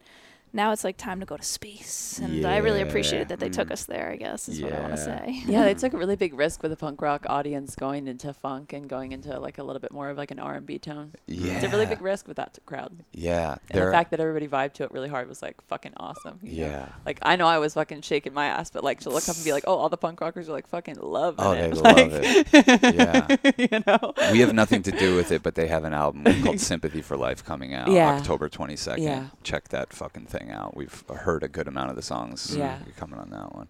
now 0.52 0.73
it's 0.73 0.85
like 0.85 0.97
time 0.97 1.21
to 1.21 1.26
go 1.26 1.37
to 1.37 1.42
space, 1.42 2.19
and 2.23 2.45
I 2.45 2.57
really 2.59 2.80
Yeah. 2.80 2.87
appreciated 2.87 3.28
that 3.28 3.38
they 3.40 3.49
took 3.49 3.69
Mm. 3.69 3.73
us 3.73 3.85
there. 3.85 4.11
I 4.11 4.16
guess 4.16 4.49
is 4.49 4.61
what 4.62 4.73
I 4.73 4.80
want 4.80 4.92
to 4.97 4.99
say. 5.04 5.42
Yeah, 5.47 5.64
they 5.64 5.75
took 5.83 5.92
a 5.92 5.99
really 5.99 6.16
big 6.16 6.35
risk 6.35 6.62
with 6.62 6.71
the 6.71 6.76
punk 6.76 7.00
rock 7.02 7.25
audience 7.28 7.75
going 7.75 8.07
into 8.09 8.33
funk 8.33 8.73
and 8.73 8.88
going 8.88 9.12
into 9.12 9.38
like 9.38 9.59
a 9.59 9.62
little 9.62 9.80
bit 9.80 9.92
more 9.92 10.09
of 10.11 10.16
like 10.19 10.30
an 10.30 10.38
R 10.38 10.54
and 10.54 10.66
B 10.66 10.78
tone. 10.78 11.12
yeah, 11.26 11.54
It's 11.54 11.64
a 11.64 11.69
really 11.69 11.87
big 11.87 12.00
risk 12.02 12.26
with 12.26 12.37
that 12.38 12.54
t- 12.54 12.61
crowd. 12.66 13.04
Yeah, 13.12 13.57
And 13.71 13.80
the 13.87 13.90
fact 13.92 14.11
that 14.11 14.21
everybody 14.21 14.49
vibed 14.49 14.73
to 14.75 14.85
it 14.85 14.92
really 14.92 15.09
hard 15.09 15.28
was 15.28 15.42
like 15.42 15.61
fucking 15.69 15.92
awesome. 15.97 16.38
you 16.42 16.64
know? 16.64 16.71
yeah. 16.71 16.87
Like 17.07 17.19
I 17.23 17.37
know 17.37 17.47
I 17.47 17.59
was 17.59 17.75
fucking 17.75 18.02
shaking 18.02 18.33
my 18.35 18.47
ass, 18.47 18.71
but 18.71 18.83
like 18.85 19.00
to 19.00 19.11
look 19.11 19.28
up 19.28 19.37
and 19.37 19.45
be 19.45 19.52
like, 19.52 19.64
oh, 19.66 19.75
all 19.76 19.88
the 19.88 19.97
punk 19.97 20.21
rockers 20.21 20.49
are 20.49 20.52
like 20.52 20.66
fucking 20.66 20.97
loving 21.00 21.45
Oh, 21.45 21.52
it. 21.52 21.73
Oh, 21.73 21.75
they 21.75 21.80
Like, 21.80 21.97
love 21.97 22.21
it. 22.23 22.50
Yeah. 23.00 23.37
you 23.57 23.83
know. 23.87 24.12
we 24.33 24.40
have 24.40 24.52
nothing 24.54 24.83
to 24.83 24.90
do 24.92 25.14
with 25.16 25.30
it, 25.33 25.42
but 25.42 25.54
they 25.54 25.69
have 25.69 25.85
an 25.85 25.92
album 25.95 26.25
called 26.42 26.61
Sympathy 26.61 27.02
for 27.02 27.16
Life 27.16 27.45
coming 27.45 27.75
out 27.75 27.88
Yeah. 27.88 28.16
October 28.16 28.49
22nd. 28.49 28.99
Yeah. 28.99 29.26
Check 29.42 29.69
that 29.69 29.92
fucking 29.92 30.26
thing 30.26 30.40
out. 30.49 30.75
We've 30.77 31.05
heard 31.15 31.43
a 31.43 31.49
good 31.49 31.69
amount 31.69 31.91
of 31.91 31.97
the 31.97 32.03
songs 32.03 32.57
Yeah. 32.57 32.79
coming 32.97 33.19
on 33.19 33.29
that 33.31 33.55
one. 33.55 33.69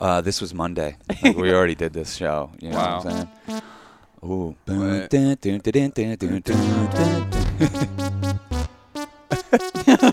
Uh, 0.00 0.20
this 0.22 0.40
was 0.40 0.52
Monday. 0.52 0.96
Like, 1.22 1.36
we 1.36 1.52
already 1.52 1.74
did 1.74 1.92
this 1.92 2.16
show. 2.16 2.50
You 2.60 2.70
know 2.70 2.76
Wow. 2.78 2.96
what 3.02 3.06
I'm 3.06 3.28
saying? 3.46 3.62
Ooh. 4.24 4.56
What? 4.66 5.10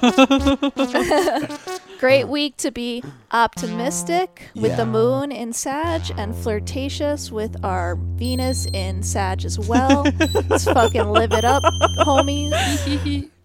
Great 1.99 2.27
week 2.27 2.57
to 2.57 2.69
be 2.71 3.01
optimistic 3.31 4.49
with 4.55 4.71
Yeah. 4.71 4.75
the 4.77 4.85
moon 4.85 5.31
in 5.31 5.53
Sag 5.53 6.01
and 6.17 6.35
flirtatious 6.35 7.31
with 7.31 7.55
our 7.63 7.95
Venus 7.95 8.65
in 8.73 9.01
Sag 9.03 9.45
as 9.45 9.57
well. 9.57 10.03
Let's 10.49 10.65
fucking 10.71 11.07
live 11.09 11.31
it 11.31 11.45
up, 11.45 11.63
homies. 11.99 12.51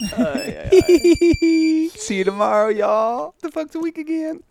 See 1.99 2.17
you 2.19 2.25
tomorrow, 2.25 2.69
y'all. 2.69 3.35
the 3.43 3.51
fuck's 3.53 3.75
a 3.77 3.79
week 3.81 3.99
again? 3.99 4.43